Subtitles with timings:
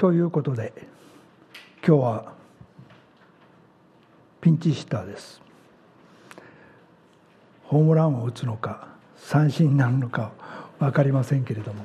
[0.00, 0.72] ということで
[1.86, 2.32] 今日は
[4.40, 5.42] ピンチヒッターです。
[7.64, 10.32] ホームランを打つのか三振になるのか
[10.78, 11.84] 分かりませんけれども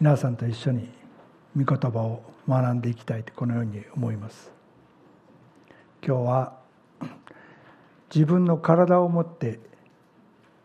[0.00, 0.88] 皆さんと一緒に
[1.56, 4.50] 御言葉を学んでいきたいとこのように思います。
[6.04, 6.56] 今日は
[8.12, 9.60] 自分の体をもって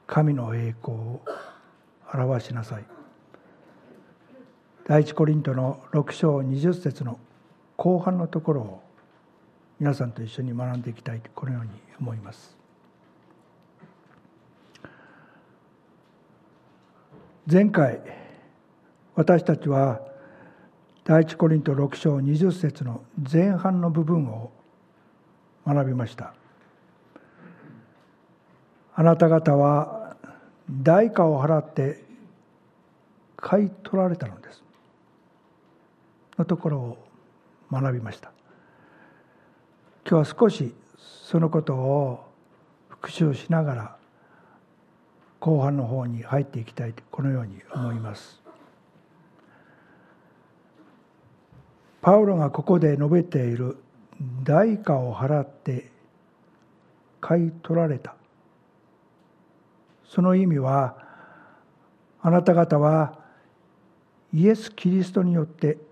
[0.07, 1.21] 神の栄光を
[2.11, 2.98] 表しなさい。
[4.90, 7.20] 第一コリントの6章20節の
[7.77, 8.82] 後半のところを
[9.80, 11.70] 皆さんと一緒に学んでいきたいこのように
[12.00, 12.58] 思います。
[17.46, 17.99] 前回
[19.13, 20.02] 私たちは
[21.04, 24.52] 第一コリント6章20節の前半の部分を
[25.68, 26.34] 学びました。
[28.96, 30.18] あなた方は
[30.68, 32.04] 代価を払って
[33.38, 34.63] 買い取られたのです。
[36.39, 36.98] のところを
[37.70, 38.32] 学びました。
[40.09, 42.26] 今日は少しそのことを
[42.87, 43.96] 復習しながら
[45.40, 48.41] 後半の方に入っていきたいとこのように思います。
[52.01, 53.77] パウロがここで述べている
[54.43, 55.91] 代価を払って
[57.20, 58.15] 買い取られた。
[60.05, 60.96] その意味は
[62.21, 63.20] あなた方は
[64.34, 65.88] イエス・キリストによって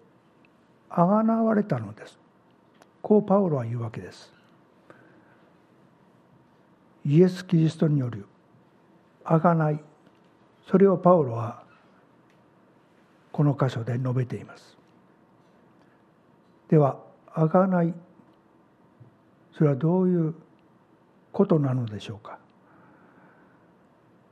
[0.89, 2.19] あがなわれたのです。
[3.01, 4.31] こうパウロは言うわけです。
[7.05, 8.25] イエス・キリストによる
[9.23, 9.79] あがない。
[10.69, 11.63] それをパウロは
[13.31, 14.77] この箇所で述べています。
[16.69, 16.97] では
[17.33, 17.93] あがない。
[19.53, 20.35] それはどういう
[21.31, 22.39] ことなのでしょうか。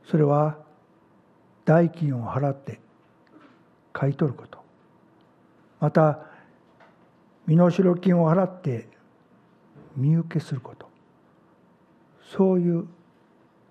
[0.10, 0.58] それは
[1.66, 2.80] 代金を払って
[3.94, 4.60] 買い取ること。
[5.80, 6.20] また
[7.48, 8.88] 身代金を払って
[9.96, 10.90] 身請けすること。
[12.36, 12.88] そういう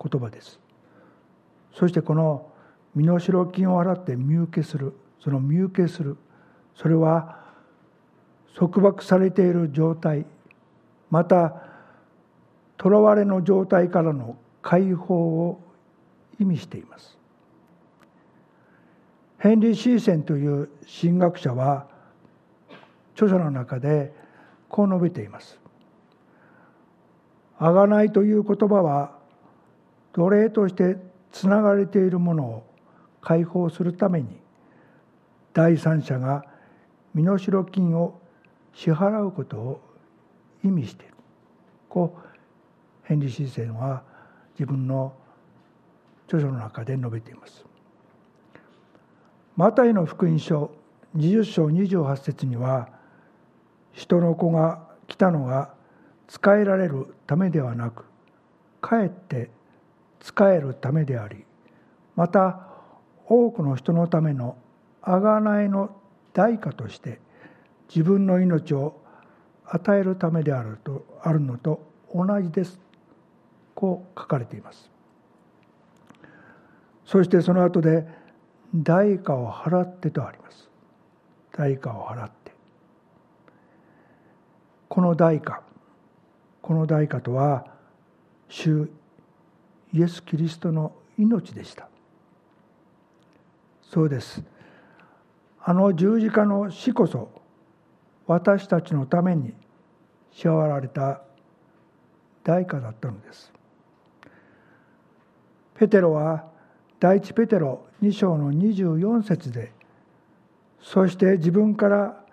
[0.01, 0.59] 言葉です。
[1.73, 2.49] そしてこの
[2.95, 3.19] 身代
[3.51, 6.17] 金を払って身請けするその身請けする。
[6.75, 7.39] それは
[8.55, 10.25] 束縛されている状態
[11.09, 11.61] また
[12.81, 15.61] 囚われの状態からの解放を
[16.39, 17.17] 意味しています。
[19.39, 20.69] ヘンリー・シーセンという
[21.01, 21.87] 神学者は
[23.15, 24.13] 著書の中で
[24.69, 25.59] こう述べています。
[27.57, 29.17] あがないという言葉は
[30.13, 30.97] 奴隷として
[31.31, 32.63] つながれているものを
[33.21, 34.27] 解放するために
[35.53, 36.45] 第三者が
[37.13, 38.19] 身代金を
[38.73, 39.81] 支払うことを
[40.63, 41.13] 意味している
[41.87, 42.27] こう
[43.03, 44.03] ヘンリー・シーセンは
[44.53, 45.13] 自分の
[46.27, 47.65] 著書の中で述べています。
[49.55, 50.71] マタイの福音書
[51.15, 52.89] 20章28節には
[53.95, 55.73] 人の子が来たのが
[56.27, 58.05] 仕えられるためではなく
[58.81, 59.49] かえって
[60.21, 61.45] 仕えるためであり
[62.15, 62.67] また
[63.27, 64.57] 多くの人のための
[65.01, 65.95] 贖いの
[66.33, 67.19] 代価として
[67.89, 68.99] 自分の命を
[69.65, 71.81] 与えるためであるとあるのと
[72.13, 72.79] 同じです。
[73.73, 74.89] こう書かれています。
[77.05, 78.07] そしてその後で
[78.73, 80.69] 代価を払ってとあります。
[81.51, 82.44] 代価を払って。
[84.95, 85.61] この代価
[86.61, 87.65] この代価とは
[88.47, 88.89] 主
[89.91, 91.89] イエス・キリストの命でした。
[93.81, 94.41] そうです。
[95.61, 97.29] あの十字架の死こそ
[98.25, 99.53] 私たちのために
[100.31, 101.23] 支払われた
[102.45, 103.51] 代価だったのです。
[105.77, 106.45] ペテロは
[107.01, 109.73] 第一ペテロ2章の24節で
[110.79, 112.23] そして自分から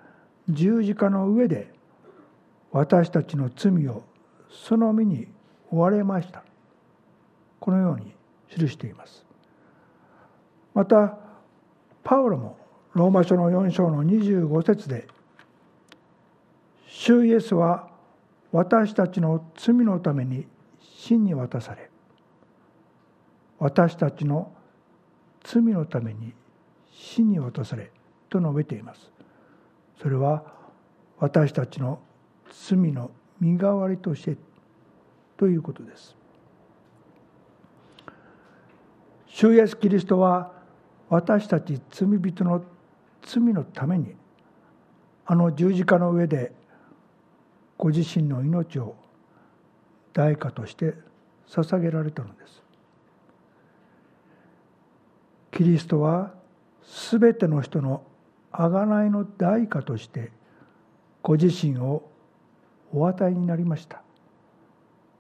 [0.49, 1.72] 十字架の上で
[2.73, 4.03] 私たちの罪を
[4.51, 5.29] その身に
[5.71, 6.43] 追われました。
[7.61, 8.15] このように
[8.49, 9.25] 記しています。
[10.75, 11.19] また
[12.03, 12.59] パウロも
[12.95, 15.07] ローマ書の4章の25節で
[16.89, 17.89] 「主イエスは
[18.53, 20.47] 私たちの罪のために
[20.81, 21.91] 死に渡され
[23.59, 24.53] 私たちの
[25.43, 26.35] 罪のために
[26.91, 27.91] 死に渡され」
[28.29, 29.11] と述べています。
[30.01, 30.43] それは
[31.19, 32.01] 私たちの
[32.53, 33.11] 罪の
[33.41, 34.37] 身代わりとして
[35.37, 36.15] ということです。
[39.27, 40.53] 主イエスキリストは
[41.09, 42.63] 私たち罪人の
[43.23, 44.15] 罪のために
[45.25, 46.53] あの十字架の上で
[47.79, 48.95] ご自身の命を
[50.13, 50.95] 代価として
[51.49, 52.63] 捧げられたのです。
[55.51, 56.35] キリストは
[57.11, 58.03] 全ての人の
[58.53, 60.31] 贖いの代価として
[61.23, 62.12] ご自身を
[62.93, 64.03] お与えになりました。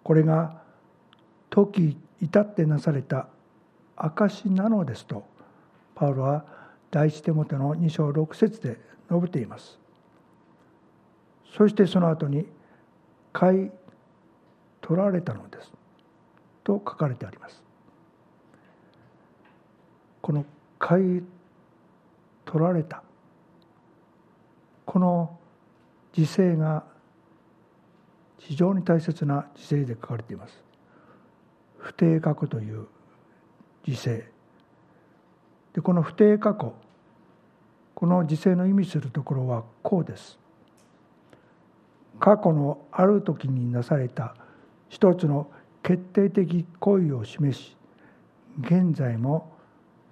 [0.03, 0.61] これが
[1.51, 3.29] 時至ってなされた
[3.97, 5.25] 証なのですと
[5.95, 6.45] パウロは
[6.91, 8.79] 第一手元の2章6節で
[9.11, 9.79] 述べています。
[11.57, 12.47] そしてその後に
[13.33, 13.71] 「買い
[14.81, 15.73] 取られたのです」
[16.65, 17.63] と書かれてあります。
[20.21, 20.45] この
[20.79, 21.23] 「買い
[22.45, 23.03] 取られた」
[24.85, 25.39] この
[26.13, 26.85] 時勢が
[28.47, 30.62] 非常に大切な時勢で書かれています。
[31.79, 32.87] 不定過去という
[33.85, 34.31] 時勢。
[35.75, 36.75] でこの不定過去
[37.94, 40.39] この時勢の意味するところはこうです。
[42.19, 44.35] 過去のある時になされた
[44.88, 45.49] 一つの
[45.83, 47.77] 決定的行為を示し
[48.61, 49.53] 現在も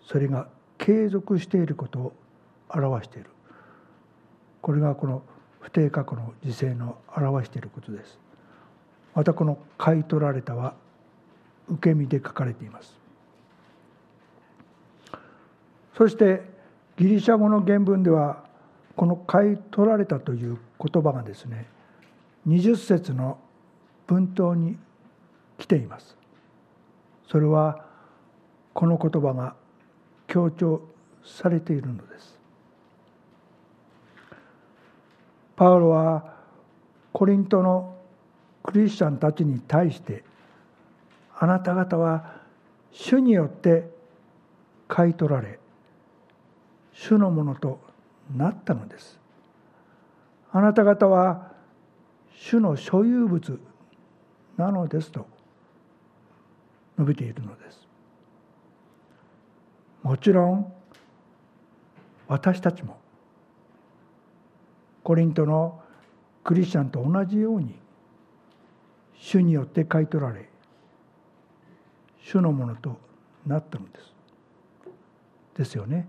[0.02, 0.48] それが
[0.78, 2.12] 継続していることを
[2.70, 3.30] 表している。
[4.62, 5.22] これがこの
[5.60, 8.18] 不定過去の時勢の表していることです。
[9.14, 10.74] またこの「買い取られた」は
[11.68, 12.98] 受け身で書かれています。
[15.94, 16.48] そして
[16.96, 18.44] ギリシャ語の原文では
[18.96, 21.66] この「買い取られた」という言葉がですね
[22.46, 23.38] 20節の
[24.06, 24.78] 文頭に
[25.58, 26.16] 来ています。
[27.28, 27.84] それは
[28.72, 29.54] この言葉が
[30.26, 30.82] 強調
[31.22, 32.39] されているのです。
[35.60, 36.24] パウロは
[37.12, 37.94] コリントの
[38.62, 40.24] クリスチャンたちに対して
[41.38, 42.40] あなた方は
[42.92, 43.90] 主によって
[44.88, 45.58] 買い取られ
[46.94, 47.78] 主のものと
[48.34, 49.18] なったのです。
[50.50, 51.52] あなた方は
[52.32, 53.60] 主の所有物
[54.56, 55.26] なのですと
[56.98, 57.86] 述べているのです。
[60.02, 60.72] もちろん
[62.28, 62.99] 私たちも
[65.10, 65.82] コリントの
[66.44, 67.74] クリスチャンと同じように
[69.18, 70.48] 主によって買い取られ
[72.22, 72.96] 主のものと
[73.44, 74.14] なったのです。
[75.56, 76.06] ですよね。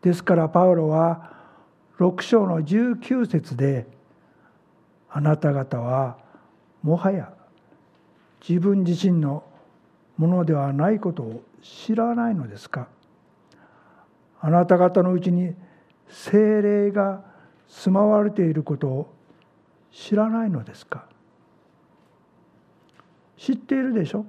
[0.00, 1.34] ですからパウロは
[1.98, 3.86] 6章の19節で
[5.10, 6.16] あなた方は
[6.82, 7.34] もはや
[8.40, 9.44] 自分自身の
[10.16, 12.88] ものではないことを知らないのですか？
[14.40, 15.54] あなた方のうちに
[16.08, 17.24] 精霊が
[17.68, 19.14] 住まわれていることを
[19.90, 21.06] 知らないのですか？
[23.36, 24.26] 知っているでしょ？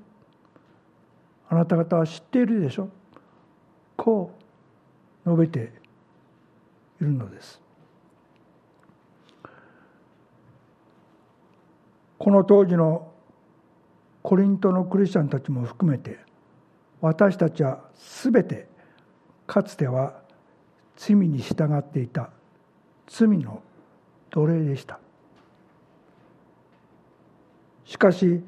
[1.50, 2.90] あなた方は知っているでしょ？
[3.96, 4.32] こ
[5.26, 5.74] う述べて
[7.02, 7.62] いるのです。
[12.18, 13.12] この当時の
[14.24, 16.20] コリントのクリスチャンたちも含めて
[17.00, 17.82] 私たちは
[18.24, 18.68] 全て
[19.46, 20.25] かつては
[20.96, 22.30] 罪に従っていた。
[23.08, 23.62] 罪の
[24.30, 25.00] 奴隷でした。
[27.86, 28.44] しかし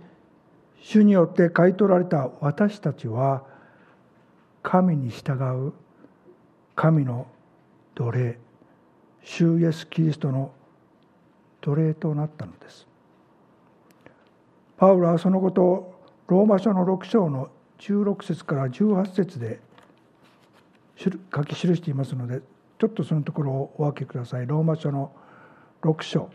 [0.82, 3.44] 主によって買い取られた私たちは
[4.64, 5.34] 神に従
[5.68, 5.74] う
[6.76, 7.28] 神の
[7.96, 8.40] 奴隷
[9.24, 10.52] 主イエス・キリストの
[11.62, 12.88] 奴隷となったのです。
[14.78, 19.60] パウロはそのことをローマ書の6章の16節から18節で
[20.98, 21.12] 書
[21.44, 22.42] き記していますので
[22.80, 24.48] ちょっとそのところをお分けください。
[24.48, 25.12] ローマ書の
[25.82, 26.30] 6章。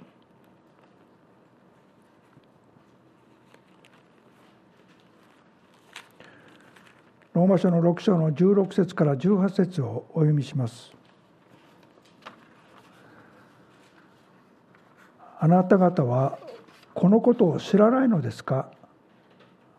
[7.34, 10.92] ローマ書の6章の16節から18節をお読みします。
[15.40, 16.38] あなた方は
[16.94, 18.70] このことを知らないのですか？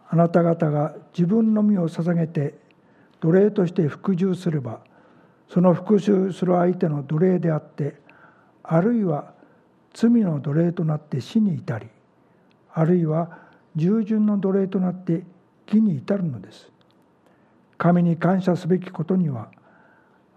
[0.09, 2.62] あなた方が自分の身を捧げて
[3.23, 4.81] 奴隷として服従すれば
[5.47, 7.95] その復讐する相手の奴隷であって
[8.63, 9.33] あるいは
[9.93, 11.87] 罪の奴隷となって死に至り
[12.73, 13.39] あるいは
[13.77, 15.23] 従順の奴隷となって
[15.67, 16.69] 義に至るのです。
[17.77, 19.49] 神に感謝すべきことには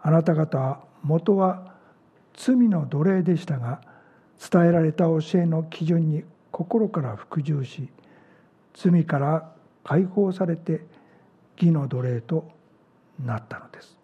[0.00, 1.74] あなた方は元は
[2.34, 3.80] 罪の奴隷でしたが
[4.50, 7.88] 伝えられた教えの基準に心から服従し
[8.74, 9.52] 罪から
[9.84, 10.86] 解放されて
[11.56, 12.55] 義の奴隷と
[13.24, 13.96] なったのです。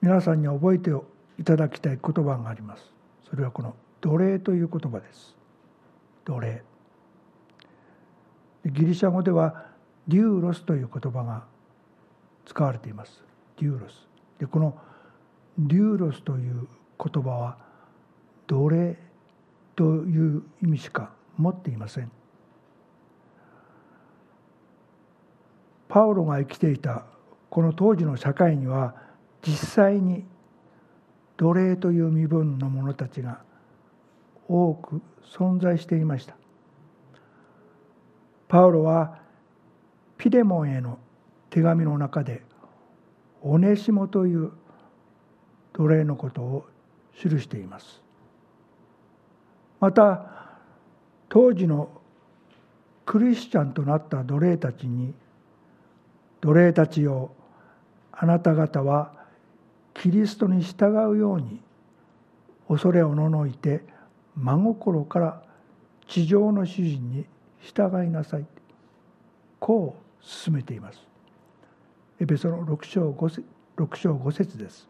[0.00, 0.90] 皆さんに覚えて
[1.38, 2.92] いただきたい言葉があります。
[3.28, 5.36] それはこの奴隷という言葉です。
[6.24, 6.62] 奴隷。
[8.66, 9.66] ギリシャ語では
[10.06, 11.44] デューロスという言葉が
[12.46, 13.22] 使われています。
[13.58, 14.08] デューロス。
[14.38, 14.76] でこの
[15.58, 17.58] デューロスという言葉は
[18.46, 18.96] 奴隷
[19.74, 22.10] という意味しか持っていません。
[25.88, 27.04] パウロが生きていた
[27.50, 28.94] この当時の社会には
[29.42, 30.24] 実際に
[31.36, 33.40] 奴隷という身分の者たちが
[34.48, 36.36] 多く存在していました。
[38.48, 39.18] パウロは
[40.16, 40.98] ピレモンへの
[41.50, 42.42] 手紙の中で
[43.42, 44.52] オネシモという
[45.74, 46.66] 奴隷のことを
[47.14, 48.02] 記しています。
[49.80, 50.58] また
[51.28, 51.88] 当時の
[53.06, 55.14] クリスチャンとなった奴隷たちに
[56.40, 57.32] 奴隷たちよ
[58.12, 59.12] あなた方は
[59.94, 61.60] キリストに従うように
[62.68, 63.82] 恐れをののいて
[64.36, 65.42] 真心から
[66.06, 67.26] 地上の主人に
[67.60, 68.46] 従いなさい。
[69.58, 71.00] こう進めています。
[72.20, 73.44] エペソの6章 ,5 節
[73.76, 74.88] 6章5節です。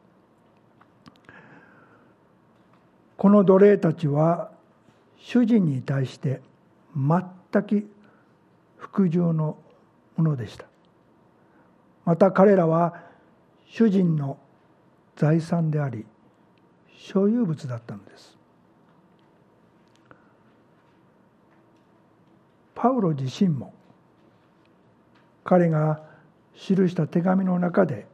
[3.17, 4.51] この奴隷たちは
[5.17, 6.41] 主人に対して
[6.95, 7.91] 全く
[8.77, 9.59] 服従の
[10.17, 10.67] ものでした。
[12.09, 12.95] また彼らは
[13.67, 14.39] 主人の
[15.15, 16.07] 財産であり
[16.97, 18.39] 所有物だったのです。
[22.75, 23.75] パウロ自身も
[25.45, 26.01] 彼が
[26.55, 28.07] 記した手紙の中で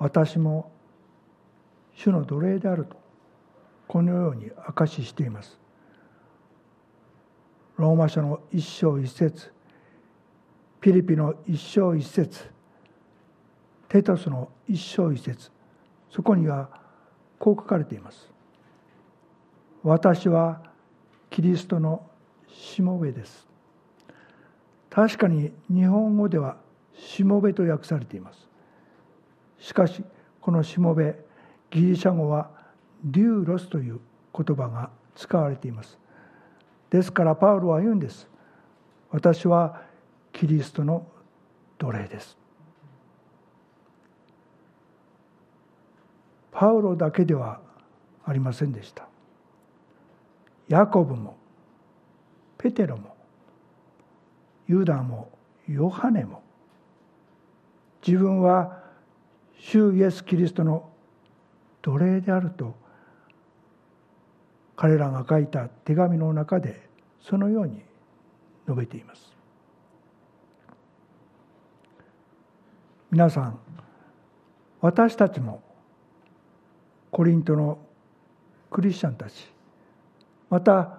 [0.00, 0.72] 私も
[1.94, 2.96] 主の奴隷であると
[3.86, 5.56] このように証ししています。
[7.76, 9.52] ローマ書の一章一節
[10.80, 12.38] ピリピの一章一節。
[13.88, 15.50] テトスの一章一節。
[16.10, 16.68] そこには
[17.38, 18.30] こう書かれています。
[19.82, 20.62] 私は
[21.30, 22.08] キリストの
[22.48, 23.46] しもべです。
[24.90, 26.56] 確かに日本語では
[26.94, 28.48] しもべと訳されています。
[29.58, 30.02] しかし
[30.40, 31.16] このしもべ
[31.70, 32.50] ギリシャ語は
[33.04, 34.00] デューロスという
[34.34, 35.98] 言葉が使われています。
[36.90, 38.28] ですからパウロは言うんです。
[39.10, 39.87] 私は
[40.32, 41.06] キリストの
[41.78, 42.36] 奴隷です。
[46.52, 47.60] パウロだけでは
[48.24, 49.08] ありませんでした。
[50.68, 51.36] ヤコブも
[52.58, 53.16] ペテロも
[54.66, 55.30] ユダも
[55.68, 56.42] ヨハネも
[58.06, 58.82] 自分は
[59.58, 60.90] 主イエス・キリストの
[61.82, 62.74] 奴隷であると
[64.76, 66.88] 彼らが書いた手紙の中で
[67.20, 67.82] そのように
[68.66, 69.37] 述べています。
[73.10, 73.58] 皆さん
[74.80, 75.62] 私たちも
[77.10, 77.78] コリントの
[78.70, 79.50] クリスチャンたち
[80.50, 80.98] また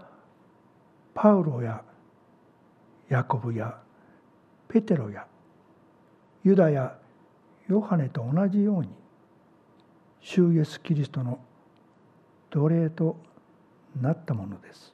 [1.14, 1.84] パウロや
[3.10, 3.78] ヤコブや
[4.68, 5.26] ペテロや
[6.44, 6.98] ユダや
[7.68, 8.90] ヨハネと同じように
[10.22, 11.40] 主イエス・キリストの
[12.50, 13.18] 奴隷と
[14.00, 14.94] なったものです。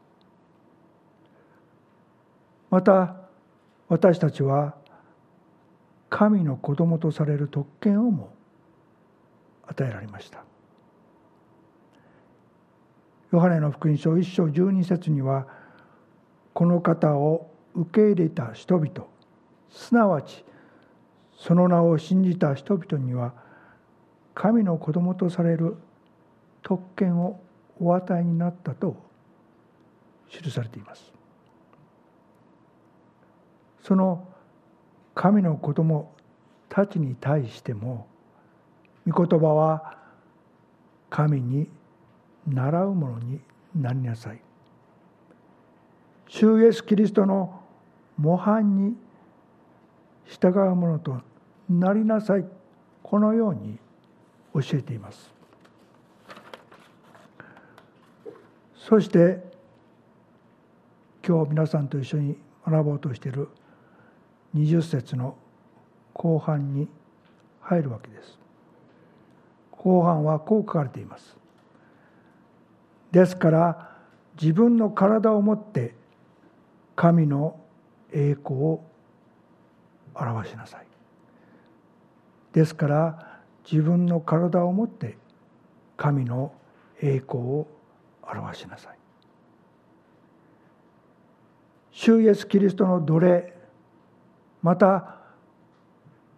[2.69, 3.15] また
[3.87, 4.75] 私たちは
[6.09, 8.33] 神の子供とされる特権をも
[9.67, 10.43] 与えられました。
[13.31, 15.47] ヨハネの福音書1章12節には
[16.53, 19.07] この方を受け入れた人々
[19.69, 20.45] すなわち
[21.37, 23.33] その名を信じた人々には
[24.33, 25.75] 神の子供とされる
[26.61, 27.41] 特権を
[27.79, 28.95] お与えになったと
[30.29, 31.11] 記されています。
[33.83, 34.27] その
[35.15, 36.11] 神の子供
[36.67, 38.05] たちに対しても
[39.07, 39.97] 御言葉は
[41.09, 41.69] 神に
[42.47, 43.39] 習うものに
[43.73, 44.41] なりなさい。
[46.27, 47.61] 主イエス・キリストの
[48.17, 48.95] 模範に
[50.25, 51.21] 従うものと
[51.69, 52.45] なりなさい。
[53.01, 53.77] このように
[54.53, 55.33] 教えています。
[58.75, 59.43] そして
[61.25, 63.47] 今日皆さんと一緒に学ぼうとしている
[64.55, 65.35] 20節の
[66.13, 66.87] 後半に
[67.61, 68.39] 入るわけです。
[69.71, 71.35] 後半はこう書かれています。
[73.11, 73.91] ですから
[74.39, 75.93] 自分の体をもって
[76.95, 77.59] 神の
[78.11, 78.83] 栄光を
[80.15, 80.87] 表しなさい。
[82.53, 85.17] ですから自分の体をもって
[85.97, 86.53] 神の
[87.01, 87.67] 栄光を
[88.23, 88.97] 表しなさい。
[91.91, 93.54] 主イエス・キリストの奴隷
[94.65, 95.17] また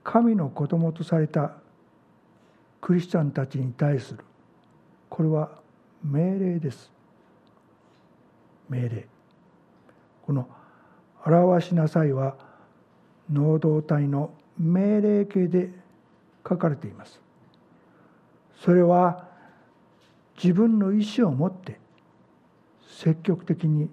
[0.04, 1.54] 神の子供とされた
[2.82, 4.20] クリスチャンたちに対する
[5.08, 5.50] これは
[6.04, 6.92] 命令です。
[8.68, 9.08] 命令。
[10.26, 10.50] この
[11.26, 12.36] 「表しなさい」は
[13.32, 15.72] 能動体の命令形で
[16.46, 17.22] 書かれています。
[18.58, 19.26] それは
[20.36, 21.80] 自分の意思を持って
[22.90, 23.90] 積極的に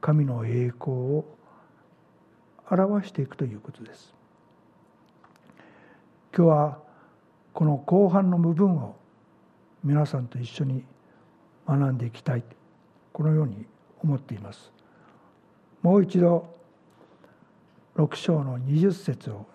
[0.00, 1.41] 神の栄光を
[2.72, 4.14] 表していくということです
[6.34, 6.78] 今日は
[7.52, 8.96] この後半の部分を
[9.84, 10.84] 皆さんと一緒に
[11.68, 12.44] 学んでいきたい
[13.12, 13.66] このように
[14.02, 14.72] 思っています
[15.82, 16.46] もう一度
[17.96, 19.46] 6章の20節を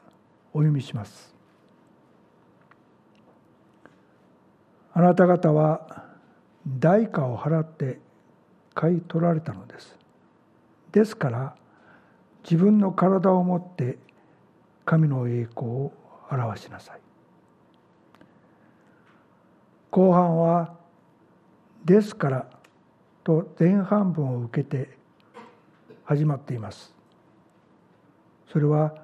[0.53, 1.33] お読みします
[4.93, 6.05] あなた方は
[6.67, 7.99] 代価を払って
[8.75, 9.97] 買い取られたのです
[10.91, 11.55] ですから
[12.49, 13.97] 自分の体をもって
[14.85, 15.91] 神の栄光を
[16.31, 17.01] 表しなさい。
[19.91, 20.77] 後半は
[21.83, 22.49] 「ですから」
[23.25, 24.97] と前半文を受けて
[26.05, 26.95] 始まっています。
[28.47, 28.95] それは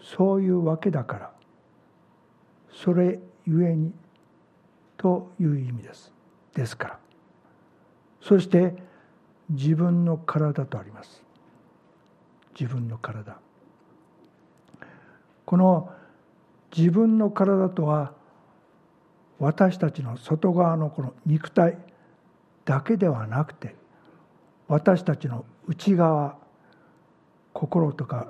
[0.00, 1.32] そういうわけだから。
[2.72, 3.92] それゆえに
[4.96, 6.12] という意味です。
[6.54, 6.98] ですから。
[8.20, 8.82] そして
[9.48, 11.29] 自分の体とあります。
[12.58, 13.38] 自分の体。
[15.44, 15.92] この
[16.76, 18.12] 自分の体とは
[19.38, 21.78] 私たちの外側のこの肉体
[22.64, 23.74] だけではなくて
[24.68, 26.36] 私たちの内側
[27.52, 28.28] 心とか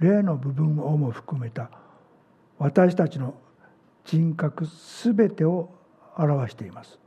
[0.00, 1.70] 霊の部分をも含めた
[2.58, 3.34] 私たちの
[4.04, 5.70] 人格すべてを
[6.16, 6.98] 表しています。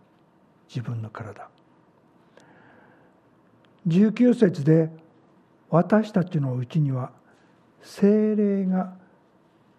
[0.69, 1.49] 自分の体。
[3.87, 4.89] 19節で
[5.71, 7.11] 私たちのうちには
[7.81, 8.93] 精霊が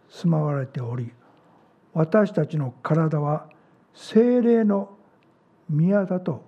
[0.09, 1.13] 住まわれており
[1.93, 3.49] 私たちの体は
[3.95, 4.97] 精霊の
[5.69, 6.45] 宮だと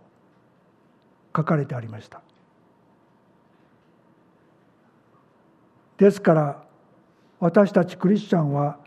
[1.36, 2.22] 書かれてありました。
[5.98, 6.64] ですから
[7.38, 8.78] 私たちクリスチャンは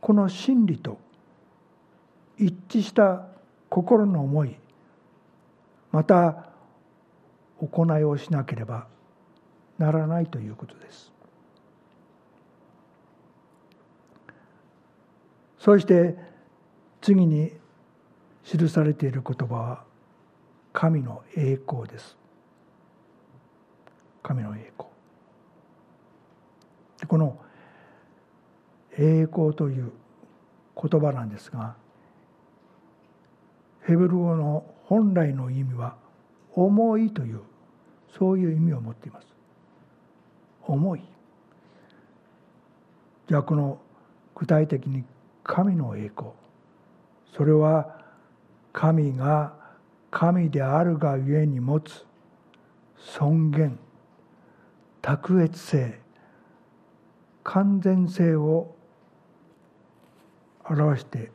[0.00, 0.98] この真理と
[2.38, 3.26] 一致した
[3.68, 4.56] 心の思い
[5.92, 6.46] また
[7.60, 8.86] 行いをしなければ
[9.82, 11.12] ならないということです。
[15.58, 16.16] そして
[17.00, 17.52] 次に
[18.44, 19.84] 記されている言葉は
[20.72, 22.16] 神の栄光です。
[24.22, 24.88] 神の栄光。
[27.08, 27.40] この
[28.96, 29.90] 栄光という
[30.80, 31.74] 言葉なんですが
[33.84, 35.96] ヘブル語の本来の意味は
[36.52, 37.40] 重いという
[38.16, 39.41] そういう意味を持っています。
[40.66, 41.02] 重い
[43.28, 43.80] じゃあこの
[44.34, 45.04] 具体的に
[45.44, 46.30] 神の栄光
[47.36, 47.98] それは
[48.72, 49.54] 神が
[50.10, 52.04] 神であるがゆえに持つ
[52.96, 53.78] 尊厳
[55.00, 55.98] 卓越性
[57.44, 58.76] 完全性を
[60.64, 61.30] 表して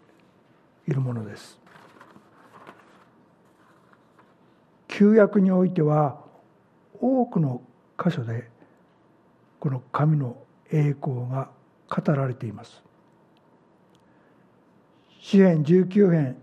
[0.87, 1.59] いるものです。
[4.87, 6.17] 旧約においては
[6.99, 7.61] 多くの
[8.03, 8.49] 箇所で
[9.59, 10.37] この神の
[10.71, 11.49] 栄光が
[11.89, 12.83] 語られています。
[15.19, 16.37] 詩編19編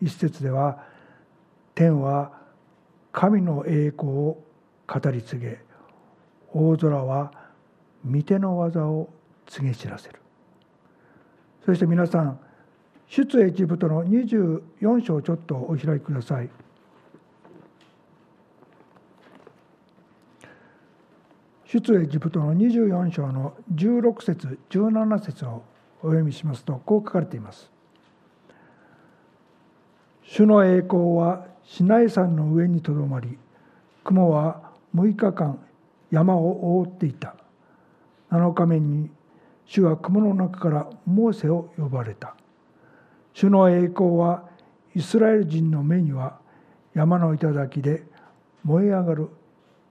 [0.00, 0.84] 一節では
[1.74, 2.32] 天は
[3.12, 4.42] 神の栄光を
[4.86, 5.60] 語り継げ。
[6.52, 7.32] 大空は
[8.10, 9.10] 御手の技を
[9.46, 10.20] 告げ知らせる。
[11.64, 12.40] そして皆さん
[13.06, 16.48] 出エジプトの24章ちょっとお開きください。
[21.80, 25.62] 出エジプトの24章の16節17節を
[26.02, 27.70] お読みしますとこう書かれています。
[30.22, 33.38] 主の栄光はシナイ山の上にとどまり
[34.04, 35.58] 雲は6日間
[36.10, 37.36] 山を覆っていた。
[38.30, 39.08] 7日目に
[39.64, 42.36] 主は雲の中からモーセを呼ばれた。
[43.32, 44.44] 主の栄光は
[44.94, 46.38] イスラエル人の目には
[46.92, 48.02] 山の頂で
[48.62, 49.30] 燃え上がる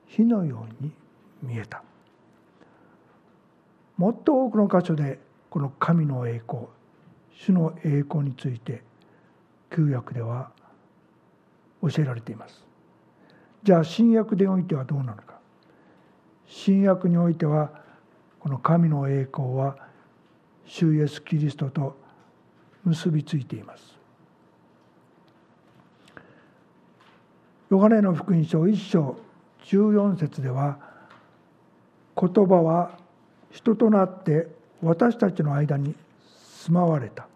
[0.06, 0.92] 火のように
[1.42, 1.84] 見えた。
[3.98, 6.64] もっと多くの箇所でこの神の栄光
[7.34, 8.84] 主の栄光について
[9.70, 10.52] 旧約では
[11.82, 12.66] 教えられています。
[13.64, 15.40] じゃあ新約でおいてはどうなのか。
[16.46, 17.72] 新約においては
[18.40, 19.78] この神の栄光は
[20.66, 21.96] 主イエス・キリストと
[22.84, 23.98] 結びついています。
[27.70, 29.18] ヨハネの福音書1章
[29.64, 30.91] 14節では
[32.22, 33.00] 言葉は
[33.50, 34.48] 人となって
[34.84, 35.96] 私たちの間に
[36.64, 37.28] 住まわれた。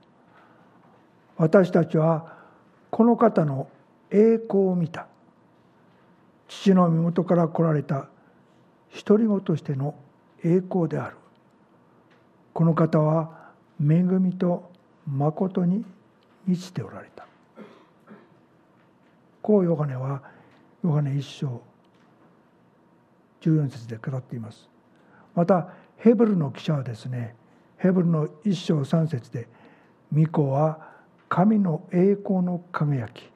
[1.37, 2.35] 私たちは
[2.91, 3.67] この方の
[4.11, 5.07] 栄光を見た。
[6.47, 8.07] 父の身元から来られた
[9.07, 9.95] 独り子としての
[10.43, 11.17] 栄光である。
[12.53, 14.71] この方は恵みと
[15.07, 15.83] 誠に
[16.45, 17.25] 満ちておられた。
[19.41, 20.21] こうヨハネは
[20.83, 21.61] ヨハネ一章
[23.41, 24.74] 14節で語っています。
[25.35, 27.35] またヘブルの記者はですね
[27.77, 29.47] ヘブルの一章三節で
[30.13, 30.79] 「御子は
[31.29, 33.29] 神の栄光の輝き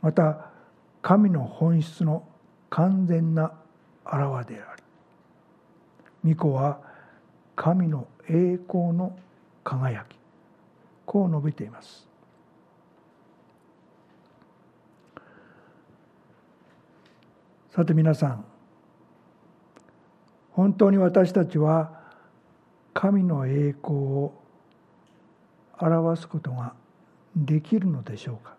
[0.00, 0.50] また
[1.02, 2.26] 神の本質の
[2.70, 3.52] 完全な
[4.04, 4.76] 表であ
[6.24, 6.80] り御子は
[7.54, 9.16] 神の栄光の
[9.62, 10.18] 輝き
[11.04, 12.08] こう述べています。
[17.70, 18.44] さて皆さん
[20.56, 22.00] 本当に私たちは
[22.94, 24.32] 神の栄光を
[25.78, 26.72] 表すことが
[27.36, 28.56] できるのでしょうか。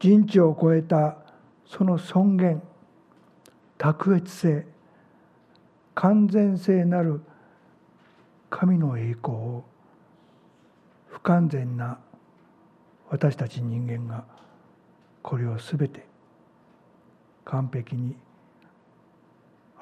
[0.00, 1.18] 人知を超えた
[1.66, 2.62] その尊厳
[3.78, 4.66] 卓越性
[5.94, 7.20] 完全性なる
[8.50, 9.64] 神の栄光を
[11.06, 12.00] 不完全な
[13.08, 14.24] 私たち人間が
[15.22, 16.04] これを全て
[17.44, 18.16] 完璧に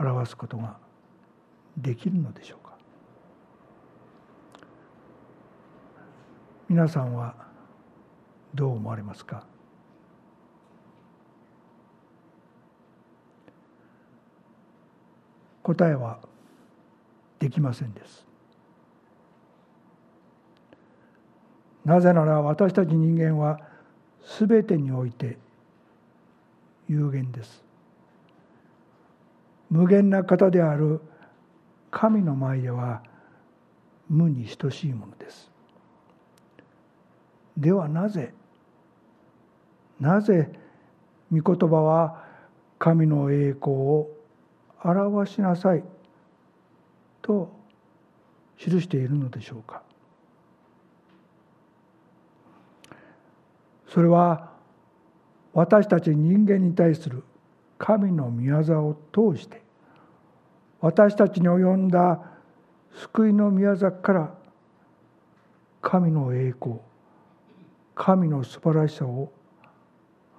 [0.01, 0.79] 表すことが
[1.77, 2.77] できるのでしょうか。
[6.69, 7.35] 皆さんは
[8.55, 9.45] どう思われますか？
[15.63, 16.19] 答えは
[17.39, 18.27] できませんです。
[21.85, 23.61] なぜなら私たち人間は
[24.39, 25.39] 全てにおいて
[26.89, 27.65] 有限です。
[29.71, 31.01] 無限な方である
[31.91, 33.03] 神の前では
[34.09, 35.51] 無に等しいものです。
[37.57, 38.35] ではなぜ
[40.01, 40.51] なぜ
[41.33, 42.25] 御言葉は
[42.79, 44.11] 神の栄光を
[44.83, 45.85] 表しなさい
[47.21, 47.53] と
[48.57, 49.83] 記しているのでしょうか。
[53.89, 54.51] それは
[55.53, 57.25] 私たち人間に対する
[57.81, 59.63] 神の御業を通して
[60.81, 62.21] 私たちに及んだ
[62.93, 64.35] 救いの御業から
[65.81, 66.77] 神の栄光
[67.95, 69.33] 神の素晴らしさを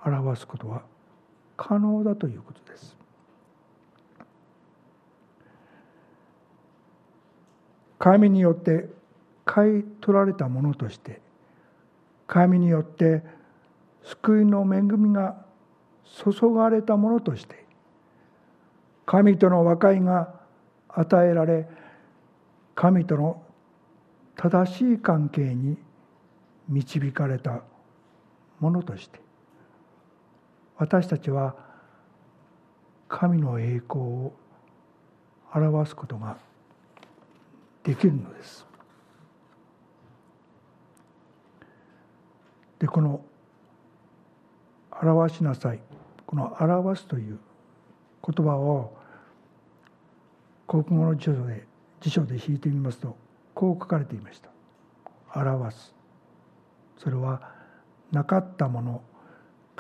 [0.06, 0.84] 表すことは
[1.58, 2.97] 可能だということです。
[7.99, 8.89] 神によって
[9.45, 11.21] 買い取られたものとして
[12.27, 13.23] 神によって
[14.04, 15.45] 救いの恵みが
[16.12, 17.65] 注がれたものとして
[19.06, 20.34] 神との和解が
[20.89, 21.67] 与えられ
[22.76, 23.41] 神との
[24.36, 25.78] 正しい関係に
[26.67, 27.62] 導かれた
[28.60, 29.19] ものとして
[30.78, 31.56] 私たちは
[33.08, 34.34] 神の栄光を
[35.54, 36.38] 表すことが
[37.84, 38.65] できるのです。
[42.80, 43.21] でこの
[45.02, 45.82] 「表しなさい」
[46.32, 47.38] この「表す」という
[48.26, 48.98] 言葉を
[50.65, 51.67] 国語の辞書で
[52.00, 53.17] 辞書で引いてみますと
[53.54, 54.50] こう書かれていました
[55.38, 55.94] 「表す」
[56.98, 57.52] それは
[58.12, 59.04] なかったもの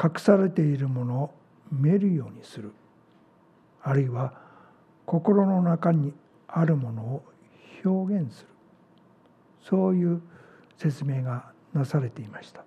[0.01, 1.33] 隠されているものを
[1.71, 2.73] 見えるようにする。
[3.83, 4.33] あるいは
[5.05, 6.13] 心の中に
[6.47, 7.23] あるものを
[7.85, 8.49] 表現する。
[9.61, 10.21] そういう
[10.77, 12.63] 説明がなされていました。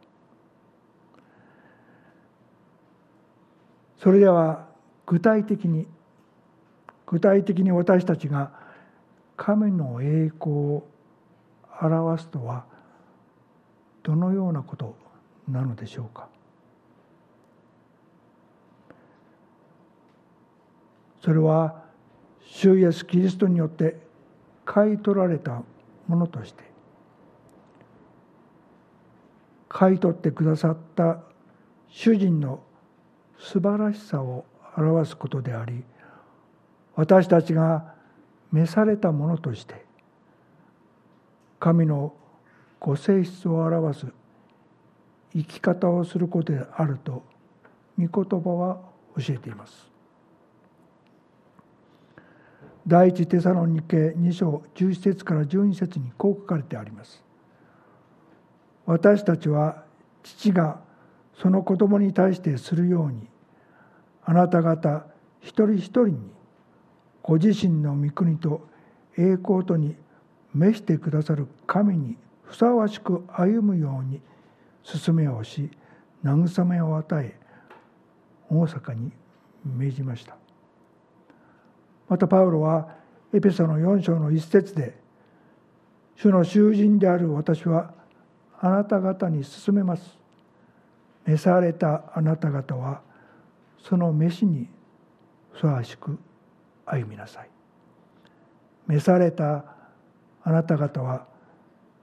[4.05, 4.67] それでは
[5.07, 5.87] 具体的に
[7.07, 8.51] 具体的に私たちが
[9.35, 10.87] 神の栄光を
[11.81, 12.67] 表すとは
[14.03, 14.95] どのようなこと
[15.49, 16.29] なのでしょうか？
[21.23, 21.83] それは
[22.43, 23.97] 主イエス・キリストによって
[24.67, 25.62] 買い取られた
[26.09, 26.62] ものとして
[29.71, 31.21] 買い取ってくださった
[31.88, 32.61] 主人の
[33.38, 34.44] 素晴らしさを
[34.77, 35.85] 表すことであり
[36.97, 37.94] 私たちが
[38.53, 39.85] 召されたものとして
[41.59, 42.14] 神の
[42.79, 44.07] ご性質を表す
[45.33, 47.25] 生き方をすることであると
[47.99, 48.81] 御言葉は
[49.16, 49.88] 教えています。
[52.87, 57.23] 第一テサロニケ2章11節から12節にこう書かれてあります。
[58.85, 59.85] 私たちは
[60.23, 60.81] 父が
[61.40, 63.29] その子供に対してするように
[64.25, 65.07] あなた方
[65.40, 66.31] 一人一人に
[67.23, 68.66] ご自身の御国と
[69.16, 69.97] 栄光とに
[70.55, 74.20] 召してくださる神にふさわしく歩むように
[74.83, 75.70] 進めをし
[76.25, 77.35] 慰めを与え
[78.51, 79.12] 大阪に
[79.64, 80.37] 命じました。
[82.09, 82.88] またパウロは
[83.33, 84.97] エペソの4章の一節で
[86.16, 87.92] 「主の囚人である私は
[88.61, 90.18] あなた方に進めます」
[91.27, 93.03] 「召されたあなた方は
[93.79, 94.69] その召しに
[95.53, 96.19] ふさわしく
[96.87, 97.51] 歩みなさい。
[98.87, 99.65] 召された
[100.43, 101.27] あなた方は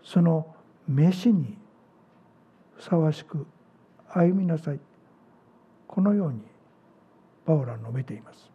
[0.04, 0.56] その
[0.88, 1.58] 召しに
[2.76, 3.46] ふさわしく
[4.10, 4.80] 歩みなさい。
[5.88, 6.42] このように
[7.46, 8.50] パウラは述べています。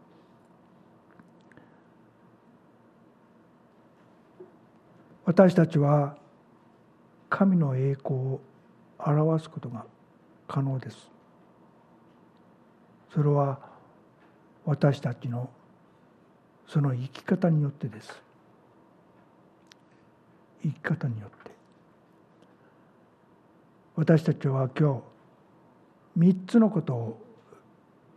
[5.24, 6.16] 私たちは
[7.28, 8.40] 神の栄光を
[8.98, 9.84] 表すことが
[10.46, 11.10] 可能です。
[13.12, 13.58] それは
[14.64, 15.48] 私たちの
[16.66, 18.20] その生き方によってです。
[20.62, 21.52] 生き方によって。
[23.94, 25.02] 私たちは今
[26.16, 27.22] 日3つのことを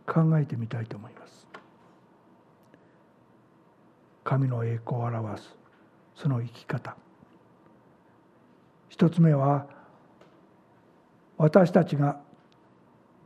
[0.06, 1.46] 考えてみたいと思います。
[4.24, 5.56] 神の栄光を表す
[6.14, 6.96] その生き方。
[8.88, 9.66] 一つ目は
[11.40, 12.20] 私たちが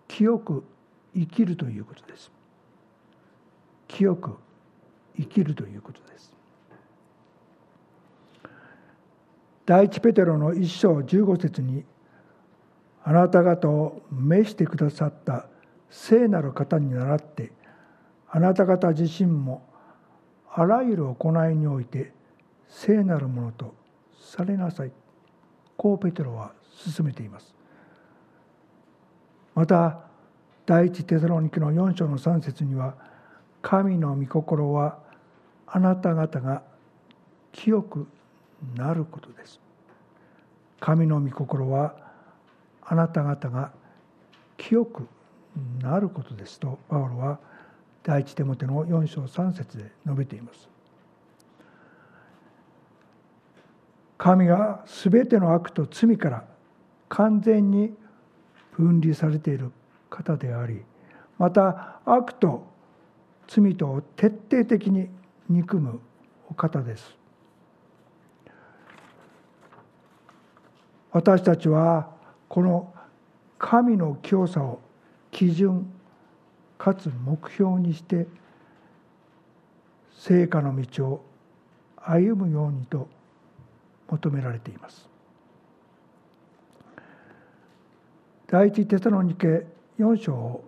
[0.07, 0.62] 清く
[1.16, 2.31] 生きるということです。
[3.88, 4.37] 清く
[5.16, 6.33] 生きるということです。
[9.66, 11.85] 第一ペテロの一章15節に
[13.03, 15.46] あなた方を召してくださった
[15.90, 17.50] 聖なる方に倣って
[18.31, 19.66] あなた方自身も
[20.53, 22.12] あらゆる行いにおいて
[22.68, 23.74] 聖なるものと
[24.20, 24.92] されなさい。
[25.77, 27.63] こうペテロは進めています。
[29.55, 30.01] また
[30.67, 32.95] 第一テサロニケの4章の3節には
[33.62, 34.99] 神の御心は
[35.67, 36.62] あなた方が
[37.53, 38.07] 清く
[38.77, 39.61] なることです。
[40.81, 41.95] 神の御心は
[42.83, 43.73] あなた方が
[44.57, 45.07] 清く
[45.81, 46.59] なることです。
[46.61, 47.38] とパウロは
[48.03, 50.69] 第一手モての4章3節で述べています。
[54.19, 56.45] 神が全ての悪と罪から
[57.09, 57.95] 完全に
[58.77, 59.73] 分離されている
[60.11, 60.83] 方であり
[61.39, 62.67] また悪と
[63.49, 65.09] 罪とを徹底的に
[65.49, 66.01] 憎む
[66.49, 67.17] お方です。
[71.11, 72.11] 私たちは
[72.49, 72.93] この
[73.59, 74.81] 神の清さを
[75.31, 75.87] 基準
[76.77, 78.27] かつ目標にして
[80.13, 81.25] 成果の道を
[81.97, 83.09] 歩むようにと
[84.09, 85.13] 求められています。
[88.55, 89.67] 第一テサロニケ
[89.99, 90.64] 4章を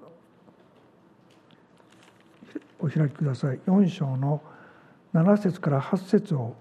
[2.81, 3.61] お開きください。
[3.64, 4.42] 4章の
[5.14, 6.57] 7節から8節を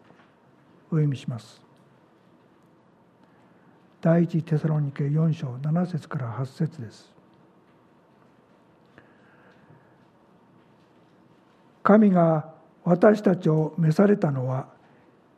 [0.91, 1.59] お読みします。
[4.01, 7.11] 第一テサロニケ4章7節から8節です。
[11.81, 14.67] 神が私たちを召されたのは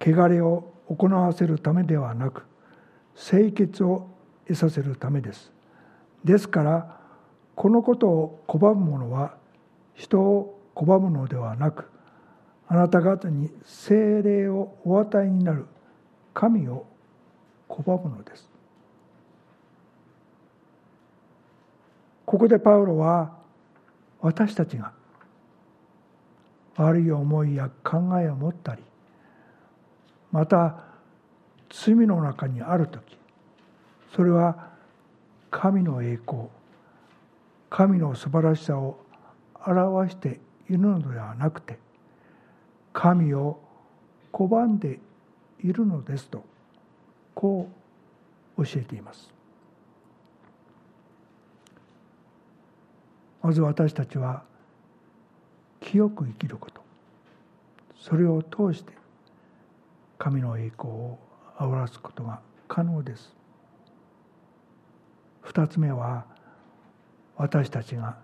[0.01, 2.43] 汚れを行わせるためではなく
[3.15, 4.09] 清潔を
[4.47, 5.55] 得させるためです。
[6.23, 6.97] ですから
[7.55, 9.35] このことを拒む者は
[9.95, 11.89] 人を拒むのではなく
[12.67, 15.65] あなた方に精霊をお与えになる
[16.33, 16.85] 神を
[17.69, 18.47] 拒むのです。
[22.25, 23.31] ここでパウロは
[24.21, 24.91] 私たちが
[26.75, 28.83] 悪い思いや考えを持ったり
[30.31, 30.83] また
[31.69, 33.17] 罪の中にある時
[34.13, 34.71] それは
[35.51, 36.47] 神の栄光
[37.69, 38.99] 神の素晴らしさを
[39.65, 41.77] 表しているのではなくて
[42.93, 43.59] 神を
[44.31, 44.99] 拒んで
[45.63, 46.43] いるのですと
[47.35, 47.69] こ
[48.57, 49.31] う教えています。
[53.41, 54.43] まず私たちは
[55.79, 56.81] 清く生きること
[57.95, 58.93] それを通して
[60.17, 61.19] 神の栄光を
[61.59, 63.36] 表すことが可能です。
[65.47, 66.25] 二つ目は
[67.37, 68.17] 私たちが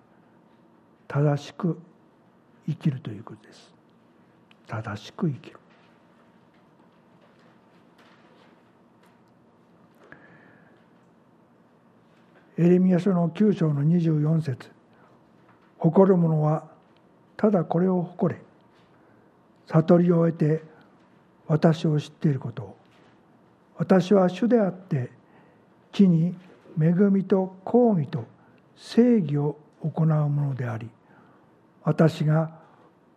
[1.08, 1.80] 正しく
[2.68, 3.74] 生きるということです。
[4.68, 5.58] 正しく生きる。
[12.58, 14.70] エレミヤ書の9章の24節
[15.78, 16.68] 誇る者は
[17.38, 18.42] ただこれを誇れ
[19.68, 20.62] 悟りを得て
[21.48, 22.78] 私を知っていることを。
[23.78, 25.10] 私は主であって
[25.94, 26.36] 地に
[26.80, 28.26] 恵みと公義と
[28.76, 30.90] 正義を行うものであり
[31.84, 32.60] 私が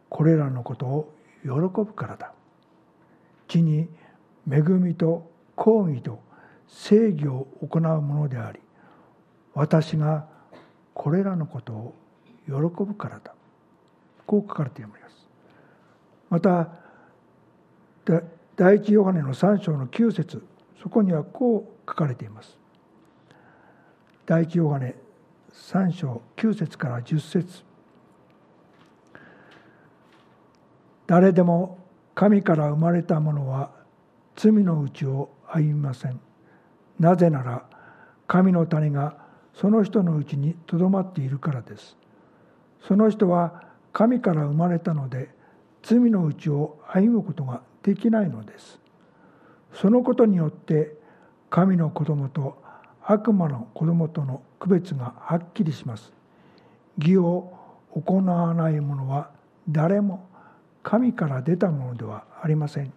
[0.08, 2.32] これらのことを喜ぶからだ。
[3.48, 3.88] 地に
[4.50, 6.20] 恵みと公義と
[6.66, 8.60] 正義を行うものであり
[9.54, 10.26] 私が
[10.94, 11.94] これらのことを
[12.46, 13.34] 喜ぶからだ。
[14.26, 15.28] こう書かれています。
[16.28, 16.68] また
[18.56, 20.44] 第一ヨハネの3章の9節
[20.82, 22.58] そこにはこう書かれています。
[24.26, 24.96] 第一ヨハネ
[25.52, 27.62] 3章9節から10節。
[31.06, 31.78] 誰でも
[32.16, 33.70] 神から生まれた者は
[34.34, 36.18] 罪のうちを歩みません。
[36.98, 37.66] なぜなら
[38.26, 39.16] 神の種が
[39.54, 41.96] その人のうちにとどまっているからです。
[42.80, 43.62] その人は
[43.92, 45.30] 神から生まれたので
[45.84, 48.80] 罪のうちを歩むことができないのです。
[49.72, 50.96] そのことによって
[51.48, 52.65] 神の子供と
[53.08, 56.12] 悪魔の子供との区別がはっきりします。
[56.98, 57.56] 義を
[57.94, 59.30] 行わない者は
[59.68, 60.28] 誰も
[60.82, 62.92] 神から出たものではありません。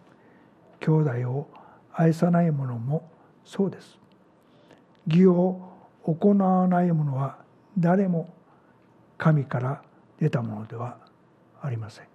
[0.80, 1.48] 兄弟を
[1.94, 3.08] 愛さない者も
[3.46, 4.00] そうです。
[5.06, 5.70] 義を
[6.04, 7.38] 行わない者は
[7.78, 8.34] 誰も
[9.20, 9.84] 神から
[10.20, 10.98] 出たものでは
[11.62, 12.06] ありません。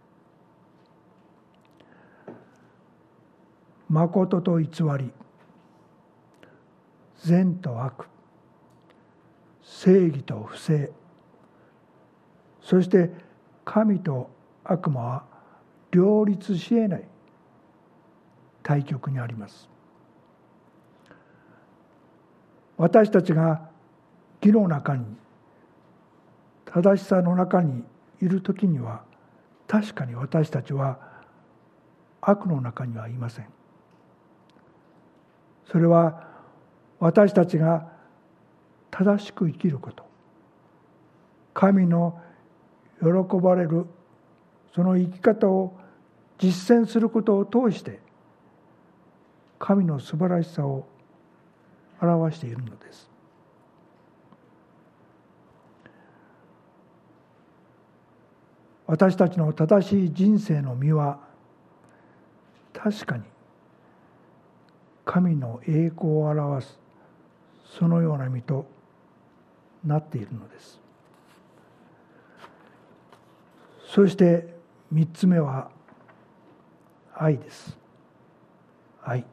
[3.88, 5.12] 誠と偽り
[7.24, 8.06] 善と悪
[9.62, 10.92] 正義と不正。
[12.60, 13.10] そして
[13.64, 14.30] 神と
[14.62, 15.24] 悪魔は
[15.90, 17.08] 両立しえない
[18.62, 19.70] 対極にあります。
[22.76, 23.70] 私たちが
[24.42, 25.06] 義の中に
[26.66, 27.84] 正しさの中に
[28.20, 29.02] いる時には
[29.66, 30.98] 確かに私たちは
[32.20, 33.46] 悪の中にはいません。
[35.70, 36.33] それは
[37.00, 37.92] 私たちが
[38.90, 40.04] 正しく生きること。
[41.52, 42.20] 神の
[43.00, 43.86] 喜ばれる
[44.74, 45.76] その生き方を
[46.38, 48.00] 実践することを通して
[49.58, 50.86] 神の素晴らしさを
[52.00, 53.08] 表しているのです。
[58.86, 61.18] 私たちの正しい人生の実は
[62.74, 63.24] 確かに
[65.06, 66.83] 神の栄光を表す
[67.64, 68.66] そのような実と
[69.84, 70.80] なっているのです。
[73.86, 74.54] そして
[74.90, 75.70] 三つ目は
[77.14, 77.76] 愛です。
[79.02, 79.24] 愛。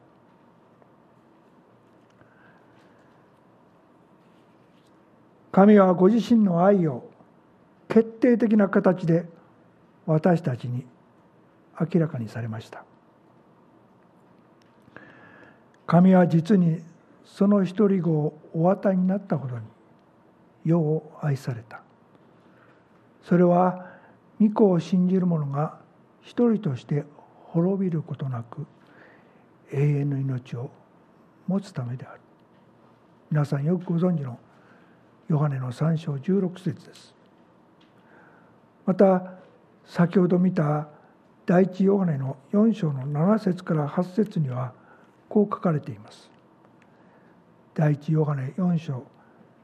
[5.50, 7.10] 神はご自身の愛を
[7.88, 9.26] 決定的な形で
[10.06, 10.86] 私たちに
[11.78, 12.84] 明らかにされました。
[15.86, 16.82] 神は実に
[17.32, 19.64] その一人子をお与えになったほどに
[20.66, 21.80] 世を愛された。
[23.22, 23.86] それは
[24.38, 25.78] 御子を信じる者が
[26.20, 27.04] 一人として
[27.46, 28.66] 滅びることなく
[29.72, 30.70] 永遠の命を
[31.48, 32.20] 持つためである。
[33.30, 34.38] 皆さんよくご存知の
[35.28, 37.14] ヨハネの3章16節です。
[38.84, 39.38] また
[39.86, 40.86] 先ほど見た
[41.46, 44.74] 第一ヨハネの4章の7節から8節には
[45.30, 46.31] こう書かれています。
[47.74, 49.02] 第一ヨハネ4章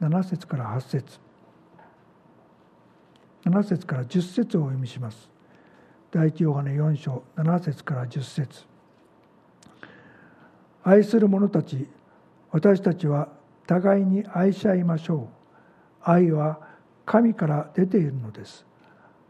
[0.01, 1.21] 7節から8節。
[3.45, 5.29] 7節から10節をお読みします。
[6.11, 8.65] 第一ヨハネ4章7節から10節。
[10.85, 11.87] 愛する者たち
[12.51, 13.29] 私たちは
[13.67, 15.29] 互いに愛し合いましょう。
[16.03, 16.61] 愛は
[17.05, 18.65] 神から出ているのです。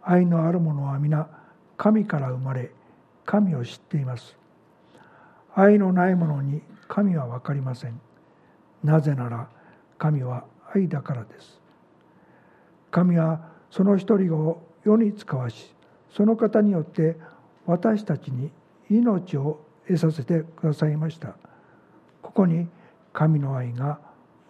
[0.02, 1.28] 愛のある者は皆
[1.76, 2.70] 神から生まれ
[3.24, 4.36] 神を知っています。
[5.52, 8.00] 愛のない者に神は分かりません。
[8.82, 9.48] なぜなら
[9.98, 11.60] 神は愛だからです。
[12.90, 15.74] 神はその一人を世に使わし
[16.10, 17.16] その方によって
[17.66, 18.50] 私たちに
[18.90, 21.34] 命を得させてくださいました。
[22.22, 22.68] ここに
[23.12, 23.98] 神の愛が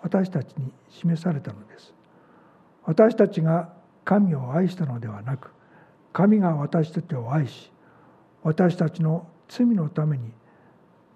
[0.03, 1.95] 私たちに示されたのです。
[2.85, 3.71] 私たちが
[4.05, 5.51] 神を愛したのではなく
[6.14, 7.71] 神が私たちを愛し
[8.43, 10.31] 私たちの罪のために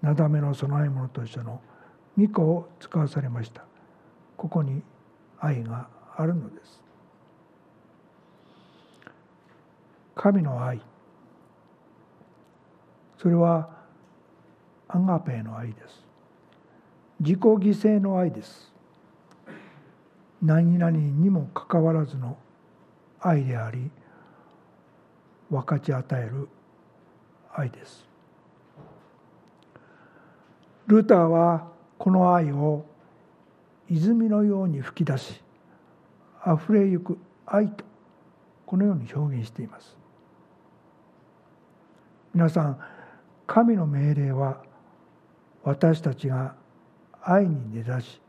[0.01, 1.59] なだめの備え物としての
[2.17, 3.63] 御子を使わされました。
[4.37, 4.81] ここに
[5.39, 6.81] 愛があるのです。
[10.15, 10.79] 神の愛。
[13.17, 13.69] それは
[14.87, 16.03] アンガペの愛です。
[17.19, 18.71] 自己犠牲の愛です。
[20.41, 22.37] 何々にもかかわらずの
[23.21, 23.89] 愛であり
[25.49, 26.49] 分かち与える
[27.53, 28.05] 愛です。
[30.87, 31.72] ルーターは
[32.03, 32.83] この愛を
[33.89, 35.41] 泉のように吹き出し
[36.45, 37.85] 溢れゆく愛と
[38.65, 39.97] このように表現しています。
[42.33, 42.79] 皆さん
[43.47, 44.61] 神の命令は
[45.63, 46.55] 私たちが
[47.21, 48.19] 愛に根ざし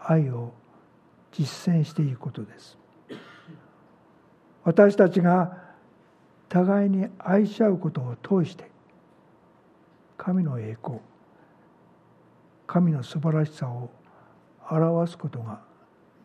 [0.00, 0.52] 愛を
[1.30, 2.76] 実践していくことです。
[4.64, 5.56] 私たちが
[6.48, 8.68] 互いに愛し合うことを通して
[10.16, 10.98] 神の栄光
[12.66, 13.90] 神の素晴らしさを
[14.70, 15.60] 表すことが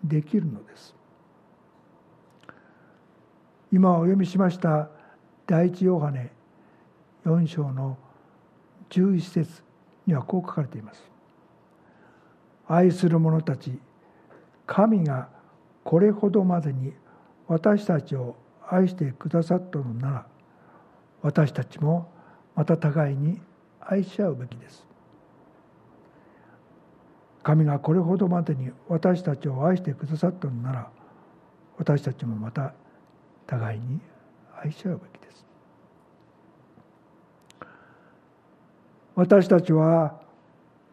[0.03, 0.95] できるのです
[3.71, 4.89] 今お読みしました
[5.47, 6.31] 第一ヨハネ
[7.25, 7.97] 4章の
[8.89, 9.63] 11節
[10.05, 11.01] にはこう書かれています。
[12.67, 13.77] 愛する者たち
[14.65, 15.29] 神が
[15.83, 16.93] これほどまでに
[17.47, 18.35] 私たちを
[18.69, 20.25] 愛してくださったのなら
[21.21, 22.09] 私たちも
[22.55, 23.41] また互いに
[23.81, 24.85] 愛し合うべきです。
[27.43, 30.89] 神がこれほどまでに私たちを愛してくださったのなら
[31.77, 32.73] 私たちもまた
[33.47, 33.99] 互いに
[34.63, 35.45] 愛し合うべきです。
[39.15, 40.21] 私たちは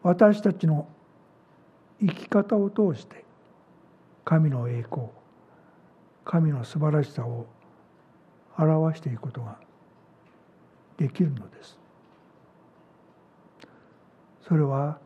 [0.01, 0.87] 私たちの
[2.01, 3.23] 生き方を通して
[4.25, 5.07] 神の栄光
[6.25, 7.45] 神の素晴らしさを
[8.57, 9.57] 表していくことが
[10.97, 11.77] できるのです。
[14.47, 14.99] それは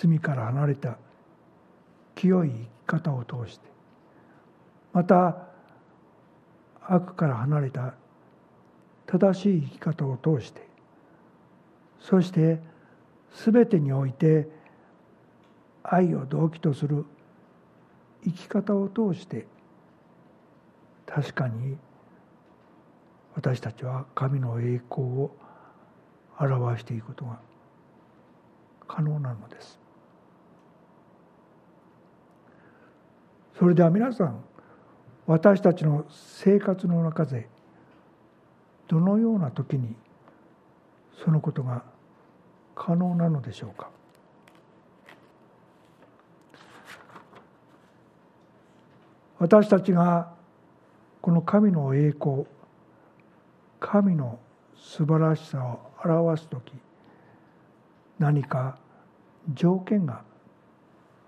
[0.00, 0.96] 罪から離れた
[2.14, 3.68] 清い生き方を通して
[4.94, 5.36] また
[6.88, 7.94] 悪から離れた
[9.06, 10.66] 正しい生き方を通して
[12.00, 12.60] そして
[13.44, 14.48] 全てにおいて
[15.82, 17.04] 愛を動機とする
[18.24, 19.46] 生き方を通して
[21.06, 21.76] 確かに
[23.34, 25.36] 私たちは神の栄光を
[26.38, 27.38] 表していくことが
[28.88, 29.78] 可能なのです。
[33.60, 34.42] それでは皆さん
[35.26, 37.46] 私たちの生活の中で
[38.88, 39.94] どのような時に
[41.22, 41.82] そのことが
[42.74, 43.90] 可能なのでしょうか？
[49.38, 50.32] 私たちが
[51.20, 52.46] この神の栄光
[53.78, 54.38] 神の
[54.74, 56.72] 素晴らしさを表す時
[58.18, 58.78] 何か
[59.52, 60.22] 条件が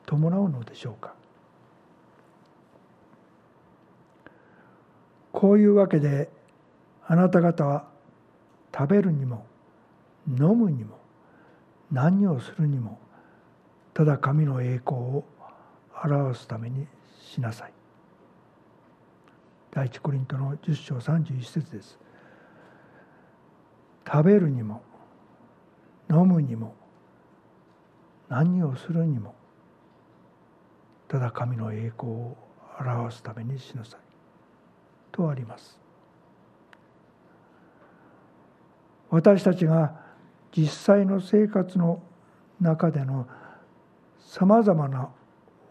[0.06, 1.12] 伴うのでしょうか？
[5.42, 6.30] こういうわけで
[7.04, 7.88] あなた方は
[8.72, 9.44] 食べるにも
[10.28, 11.00] 飲むにも
[11.90, 13.00] 何をするにも
[13.92, 15.24] ただ神の栄光を
[16.04, 16.86] 表すために
[17.20, 17.72] しなさい。
[19.72, 21.98] 第一コリントの10章31節です。
[24.06, 24.80] 食べるにも
[26.08, 26.76] 飲むにも
[28.28, 29.34] 何をするにも
[31.08, 32.36] ただ神の栄光を
[32.78, 34.01] 表すためにしなさい
[35.12, 35.78] とあります。
[39.10, 39.94] 私たちが
[40.56, 42.02] 実際の生活の
[42.60, 43.28] 中での
[44.18, 45.10] さまざまな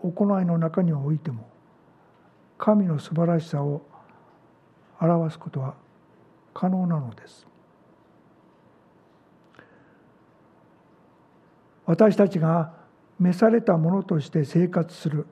[0.04, 1.50] 行いの中においても
[2.58, 3.82] 神の素晴らしさを
[5.00, 5.76] 表すことは
[6.54, 7.48] 可能なのです。
[11.86, 12.74] 私たちが
[13.20, 15.26] 召されたものとして生活する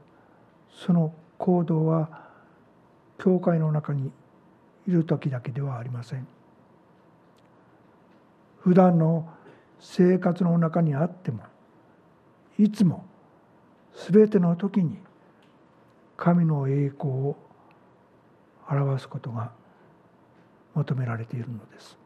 [0.72, 2.29] その行動は
[3.20, 4.12] 教会の中に
[4.88, 6.28] いる時だけではありません
[8.62, 9.30] 普段の
[9.80, 11.44] 生活の中にあっても
[12.58, 13.06] いつも
[14.12, 14.98] 全ての時に
[16.18, 17.38] 神の栄光を
[18.70, 19.52] 表すことが
[20.74, 21.98] 求められているのです。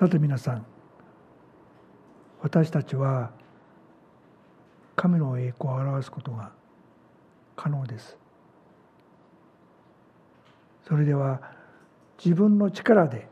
[0.00, 0.66] さて皆さん
[2.42, 3.30] 私たちは
[4.96, 6.52] 神の栄光を表すことが
[7.56, 8.16] 可能です。
[10.86, 11.40] それでは
[12.22, 13.28] 自分の力で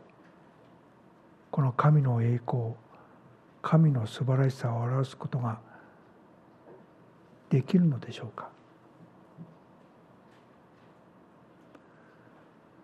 [1.50, 2.74] この神の栄光
[3.60, 5.60] 神の素晴らしさを表すことが
[7.50, 8.48] できるのでしょうか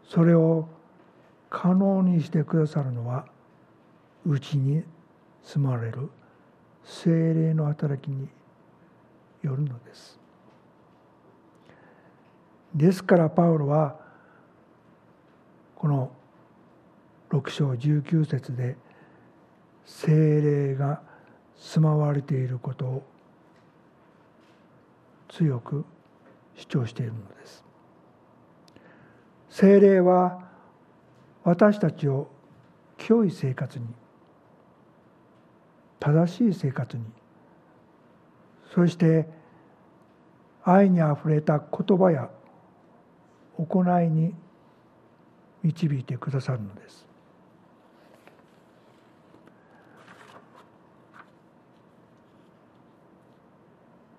[0.07, 0.68] それを
[1.51, 3.26] 可能にしてくださるのは
[4.26, 4.85] うちに
[5.43, 6.11] 住まれる
[6.85, 8.29] 精霊の働きに
[9.49, 10.19] よるのです。
[12.75, 13.97] ですからパウロは
[15.75, 16.11] この
[17.31, 18.77] 6章19節で
[19.87, 21.01] 精霊が
[21.57, 23.03] 住まわれていることを
[25.29, 25.85] 強く
[26.55, 27.65] 主張しているのです。
[29.51, 30.47] 精霊は
[31.43, 32.29] 私たちを
[32.99, 33.87] 清い生活に
[35.99, 37.05] 正しい生活に
[38.75, 39.38] そして
[40.71, 42.29] 愛にあふれた言葉や
[43.57, 44.35] 行いに
[45.62, 47.07] 導いてくださるのです。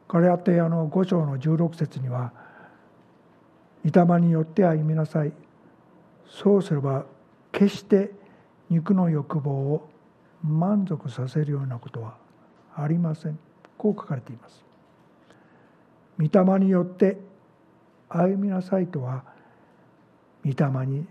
[0.08, 2.34] ガレアテヤの5章の16節には
[3.86, 5.32] 「御霊によって歩みなさい」
[6.26, 7.06] そうすれば
[7.52, 8.12] 決して
[8.72, 9.88] 肉の欲望を
[10.44, 12.18] 満足させるようなことは
[12.76, 13.38] ありません。
[13.78, 14.69] こう書かれています。
[16.20, 17.18] 御霊によって
[18.10, 19.24] 歩みなさいとは
[20.46, 21.06] 御霊に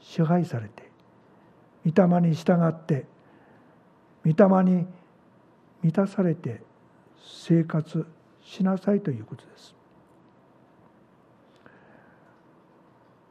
[0.00, 0.90] 支配されて
[1.86, 3.06] 御霊に従って
[4.24, 4.86] 御霊に
[5.82, 6.62] 満たされて
[7.46, 8.06] 生活
[8.42, 9.74] しなさいということです。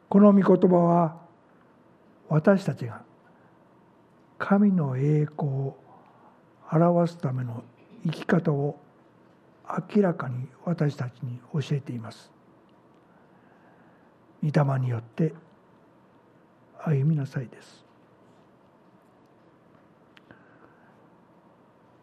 [0.09, 1.17] この御言葉は
[2.29, 3.01] 私たちが
[4.37, 5.77] 神の栄光を
[6.71, 7.63] 表すための
[8.05, 8.79] 生き方を
[9.95, 12.31] 明らかに私たちに教えています。
[14.43, 15.33] 御霊によって
[16.85, 17.83] 歩みなさいです。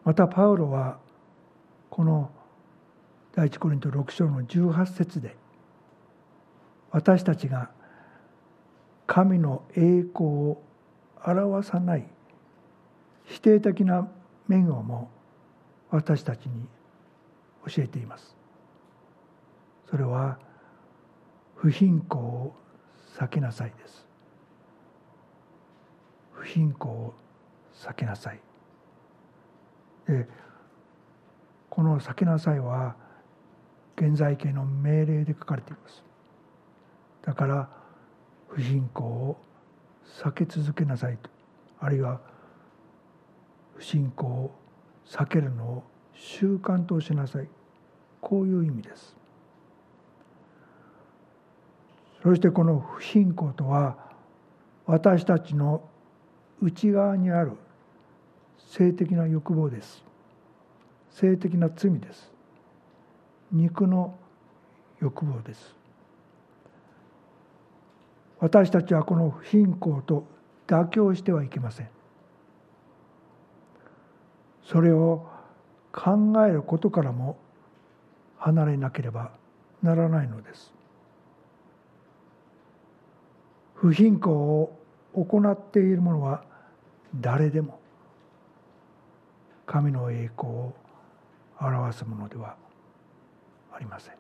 [0.05, 0.99] またパウロは
[1.91, 2.31] この
[3.35, 5.37] 第一コリント6章の18節で
[6.91, 7.71] 私たちが
[9.07, 10.63] 神の栄光を
[11.25, 12.07] 表さない
[13.27, 14.09] 否定的な
[14.49, 15.11] 面をも
[15.91, 16.67] 私たちに
[17.67, 18.37] 教えています。
[19.89, 20.39] それは
[21.57, 22.55] 不貧困を
[23.19, 24.07] 避けなさいです。
[26.33, 27.15] 不貧困を
[27.75, 28.41] 避けなさい。
[30.07, 30.29] で
[31.69, 32.97] この「避けなさい」は
[33.97, 36.05] 現在形の命令で書かれています。
[37.23, 37.69] だから
[38.49, 39.37] 不貧困を
[40.05, 41.31] 避け続けなさいと
[41.79, 42.21] あるいは
[43.75, 44.55] 不信仰を
[45.07, 45.85] 避けるのを
[46.15, 47.49] 習慣としなさい。
[48.21, 49.17] こういう意味です。
[52.23, 53.97] そしてこの不信仰とは
[54.87, 55.83] 私たちの
[56.61, 57.53] 内側にある
[58.59, 60.05] 性的な欲望です。
[61.11, 62.31] 性的な罪です。
[63.51, 64.15] 肉の
[65.01, 65.75] 欲望です。
[68.39, 70.25] 私たちはこの不信仰と
[70.67, 71.89] 妥協してはいけません。
[74.63, 75.27] それを
[75.93, 77.37] 考えることからも
[78.39, 79.33] 離れなければ
[79.83, 80.73] ならないのです。
[83.75, 84.77] 不貧困を
[85.15, 86.45] 行っている者は
[87.19, 87.81] 誰でも
[89.67, 90.75] 神の栄光を
[91.61, 92.57] 表すものでは
[93.73, 94.15] ありません。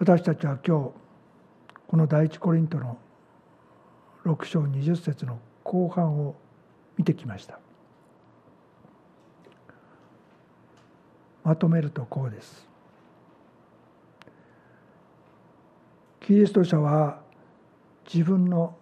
[0.00, 0.90] 私たちは今日
[1.86, 2.98] この第一コリントの
[4.24, 6.34] 6章20節の後半を
[6.96, 7.58] 見てきました。
[11.42, 12.66] まとめるとこうです。
[16.20, 17.20] キリスト者は
[18.10, 18.74] 自分の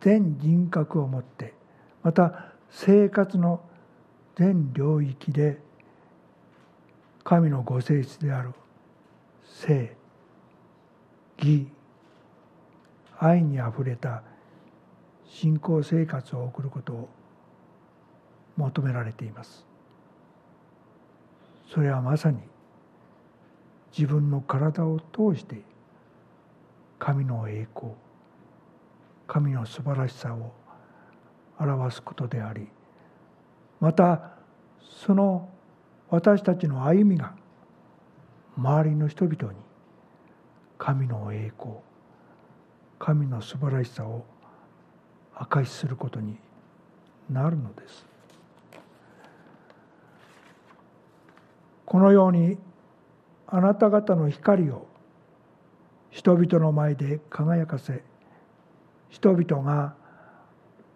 [0.00, 1.54] 全人格を持って
[2.02, 3.60] また生活の
[4.36, 5.60] 全領域で
[7.22, 8.50] 神のご性質である
[9.44, 9.96] 性
[11.38, 11.68] 義
[13.18, 14.22] 愛にあふれた
[15.28, 17.08] 信仰生活を送ることを
[18.56, 19.68] 求められています。
[21.72, 22.38] それはまさに
[23.96, 25.62] 自分の体を通して
[26.98, 27.92] 神の栄光
[29.26, 30.52] 神の素晴らしさを
[31.58, 32.68] 表すことであり
[33.80, 34.32] また
[34.80, 35.48] その
[36.10, 37.34] 私たちの歩みが
[38.56, 39.58] 周りの人々に
[40.78, 41.76] 神の栄光
[42.98, 44.24] 神の素晴らしさを
[45.38, 46.36] 証しすることに
[47.30, 48.06] なるのです
[51.86, 52.58] このように
[53.46, 54.86] あなた方の光を
[56.10, 58.02] 人々の前で輝かせ
[59.08, 59.94] 人々が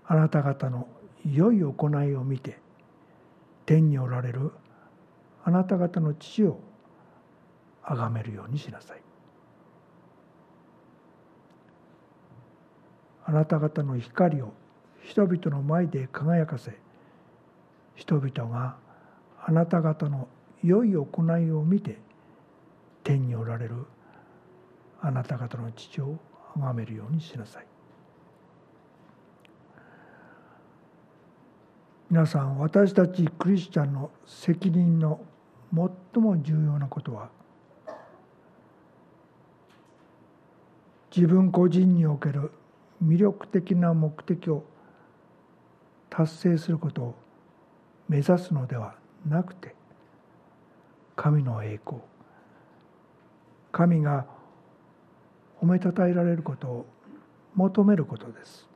[0.07, 0.89] あなた方の
[1.25, 2.59] 良い行いを見て
[3.65, 4.53] 天におられる
[5.45, 6.61] あなた方の父を
[7.83, 9.12] 崇めるようにしなさい。
[13.25, 14.53] あなた方の光を
[15.05, 16.73] 人々の前で輝かせ
[17.95, 18.77] 人々が
[19.45, 20.29] あなた方の
[20.63, 21.07] 良い行
[21.39, 21.99] いを見て
[23.03, 23.75] 天におられる
[25.01, 26.19] あなた方の父を
[26.55, 27.67] 崇めるようにしなさい。
[32.13, 35.19] 皆さん私たちクリスチャンの責任の
[35.75, 37.31] 最も重要なことは
[41.15, 42.53] 自分個人における
[43.03, 44.65] 魅力的な目的を
[46.09, 47.15] 達成することを
[48.09, 48.95] 目指すのでは
[49.27, 49.75] なくて
[51.17, 52.01] 神の栄光。
[53.71, 54.27] 神が
[55.61, 56.87] 褒めたたえられることを
[57.55, 58.69] 求めることです。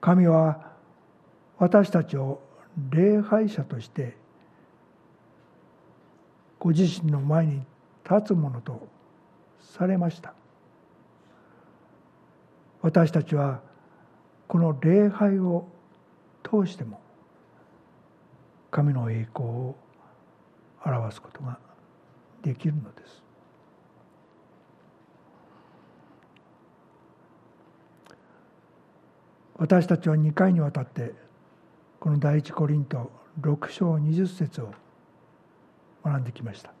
[0.00, 0.72] 神は
[1.58, 2.40] 私たちを
[2.90, 4.16] 礼拝者として
[6.58, 7.62] ご自身の前に
[8.08, 8.86] 立つものと
[9.60, 10.37] されました。
[12.82, 13.60] 私たちは
[14.46, 15.68] この礼拝を
[16.42, 17.00] 通しても
[18.70, 19.76] 神の栄光を
[20.84, 21.58] 表すことが
[22.42, 23.28] できるのです。
[29.58, 31.12] 私たちは2回にわたって
[31.98, 33.10] この第一コリント
[33.40, 34.72] 6章20節を
[36.04, 36.72] 学んできました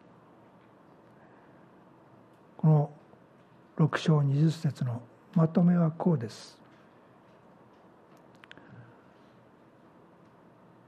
[2.56, 2.90] この
[3.78, 5.02] 6章20節の
[5.38, 6.58] まとめはこうです。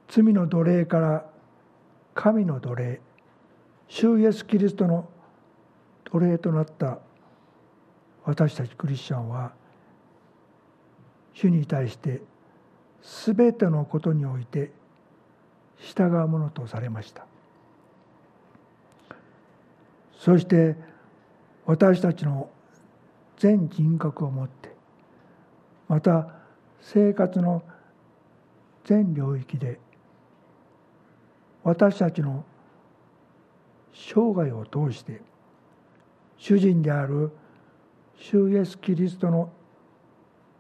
[0.09, 1.25] 罪の奴隷から
[2.15, 3.01] 神の奴隷
[3.87, 5.09] 主イエス・キリストの
[6.03, 6.99] 奴隷となった
[8.25, 9.53] 私たちクリスチャンは
[11.33, 12.21] 主に対して
[13.01, 14.73] 全てのことにおいて
[15.79, 17.25] 従うものとされました。
[20.19, 20.75] そして
[21.67, 22.51] 私たちの
[23.41, 24.77] 全人格を持って
[25.89, 26.29] また
[26.83, 27.63] 生活の
[28.85, 29.81] 全領域で
[31.65, 32.45] 私たちの
[33.95, 35.23] 生涯を通して
[36.37, 37.31] 主人である
[38.17, 39.51] 主イエス・キリストの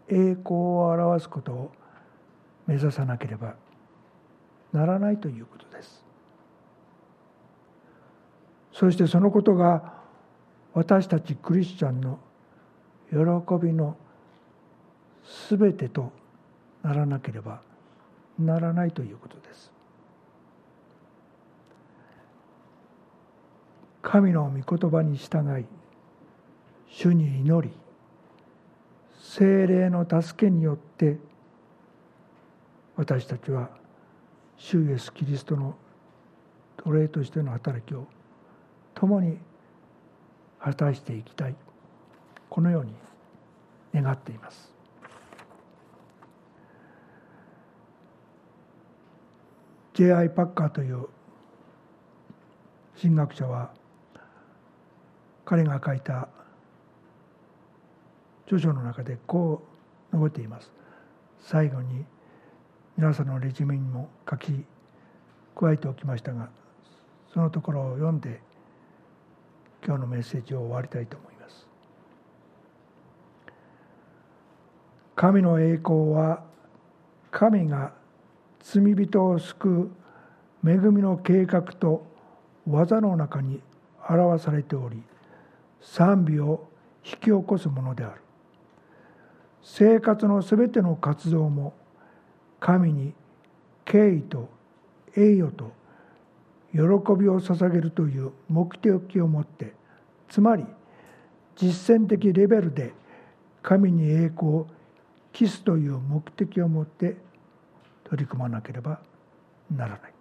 [0.08, 1.72] 栄光を表すことを
[2.66, 3.56] 目指さなければ
[4.72, 6.02] ならないということです。
[8.72, 10.00] そしてそのことが
[10.72, 12.18] 私たちクリスチャンの
[13.10, 13.16] 喜
[13.60, 13.96] びの
[15.24, 16.12] すべてと
[16.82, 17.60] ならなければ
[18.38, 19.72] ならないということです。
[24.02, 25.66] 神の御言葉に従い
[26.88, 27.74] 主に祈り
[29.20, 31.18] 精霊の助けによって
[32.96, 33.70] 私たちは
[34.56, 35.76] 主イエス・キリストの
[36.84, 38.06] 奴隷としての働きを
[38.94, 39.38] 共に
[40.58, 41.54] 果たしていきたい。
[42.50, 42.92] このように
[43.94, 44.74] 願っています。
[49.94, 50.30] J.I.
[50.30, 51.06] パッカーという
[53.00, 53.70] 神学者は
[55.44, 56.28] 彼が書いた
[58.46, 59.62] 著書の中でこ
[60.12, 60.72] う述べています。
[61.40, 62.04] 最後に
[62.96, 64.64] 皆さんのレジュメにも書き
[65.56, 66.50] 加えておきましたが
[67.32, 68.40] そのところを読んで
[69.84, 71.29] 今日のメッセージを終わりたいと思います。
[75.20, 76.42] 神の栄光は
[77.30, 77.92] 神が
[78.60, 79.92] 罪人を救
[80.64, 82.06] う恵みの計画と
[82.66, 83.60] 技の中に
[84.08, 85.02] 表されており
[85.82, 86.66] 賛美を
[87.04, 88.22] 引き起こすものである。
[89.62, 91.74] 生活のすべての活動も
[92.58, 93.12] 神に
[93.84, 94.48] 敬意と
[95.18, 95.70] 栄誉と
[96.72, 99.74] 喜びを捧げるという目的を持って
[100.30, 100.64] つまり
[101.56, 102.94] 実践的レベルで
[103.62, 104.66] 神に栄光を
[105.32, 107.16] 期すという目的を持って
[108.04, 109.00] 取り組まなければ
[109.74, 110.12] ならない。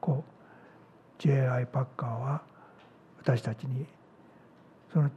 [0.00, 1.66] こう J.I.
[1.66, 2.42] パッカーは
[3.18, 3.86] 私たちに
[4.92, 5.10] その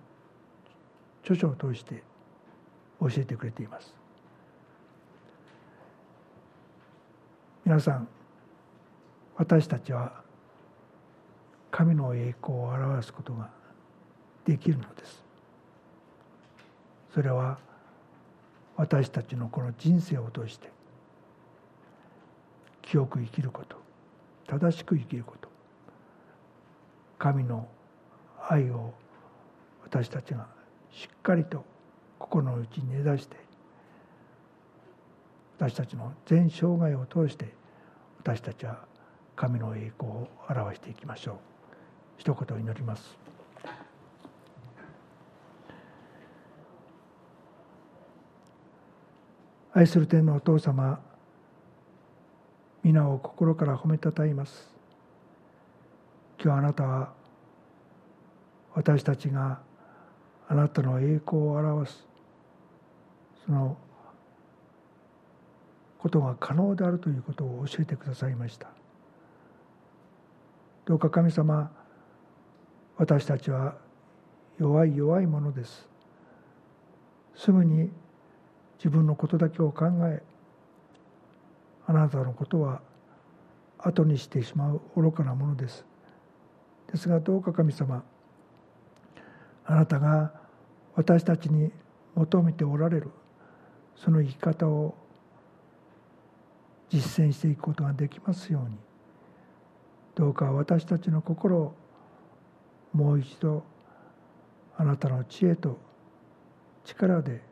[1.24, 2.02] 著書を通して
[3.02, 3.94] 教えてくれています
[7.66, 8.08] 皆さん
[9.36, 10.24] 私たちは
[11.70, 13.50] 神の栄光を表すことが
[14.46, 15.22] できるのです
[17.14, 17.60] それは
[18.78, 20.70] 私たちのこの人生を通して
[22.84, 23.76] 清く生きること
[24.48, 25.50] 正しく生きること
[27.20, 27.68] 神の
[28.50, 28.94] 愛を
[29.84, 30.48] 私たちが
[30.92, 31.66] しっかりと
[32.20, 33.36] 心の内に根ざして
[35.58, 37.54] 私たちの全生涯を通して
[38.20, 38.86] 私たちは
[39.36, 41.36] 神の栄光を表していきましょう。
[42.18, 43.27] 一言祈ります。
[49.78, 51.00] 愛する天のお父様
[52.82, 54.74] 皆を心から褒めたたえます。
[56.44, 57.14] 今日あなたは
[58.74, 59.60] 私たちが
[60.50, 62.08] あなたの栄光を表す
[63.46, 63.78] その
[66.00, 68.70] ことが可能であるということを教えてくださいました。
[70.86, 71.72] どうか神様
[72.98, 73.76] 私たちは
[74.58, 75.88] 弱い弱いものです。
[77.36, 77.92] すぐに
[78.78, 80.22] 自分のことだけを考え
[81.86, 82.82] あなたのことは
[83.78, 85.86] 後にしてしまう愚かなものです。
[86.92, 88.04] ですがどうか神様
[89.66, 90.34] あなたが
[90.96, 91.72] 私たちに
[92.16, 93.12] 求めておられる
[93.96, 94.96] その生き方を
[96.90, 98.78] 実践していくことができますように。
[100.16, 101.76] どうか私たちの心を
[102.92, 103.64] もう一度
[104.76, 105.78] あなたの知恵と
[106.84, 107.47] 力で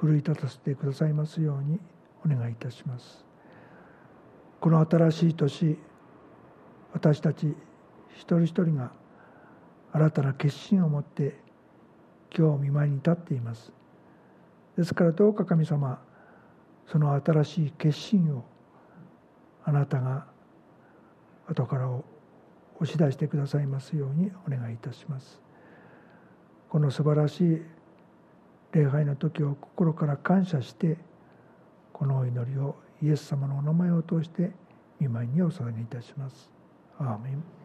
[0.00, 1.80] 奮い立たせてくださいますように
[2.24, 3.24] お願いいたします。
[4.60, 5.78] この新しい年
[6.92, 7.54] 私たち
[8.14, 8.92] 一人一人が
[9.92, 11.38] 新たな決心を持って
[12.36, 13.72] 今日見舞いに立っています。
[14.76, 16.00] ですからどうか神様
[16.86, 18.44] その新しい決心を
[19.64, 20.26] あなたが
[21.48, 22.04] 後からを
[22.80, 25.40] 押し出してくださいますようにお願いいたします。
[26.68, 27.62] この素晴らしい
[28.76, 30.98] 礼拝の時を心から感謝して
[31.94, 34.50] このお祈りをイエス様のお名前を通して
[35.00, 36.50] 見舞いにお捧げいたします。
[36.98, 37.55] アーメン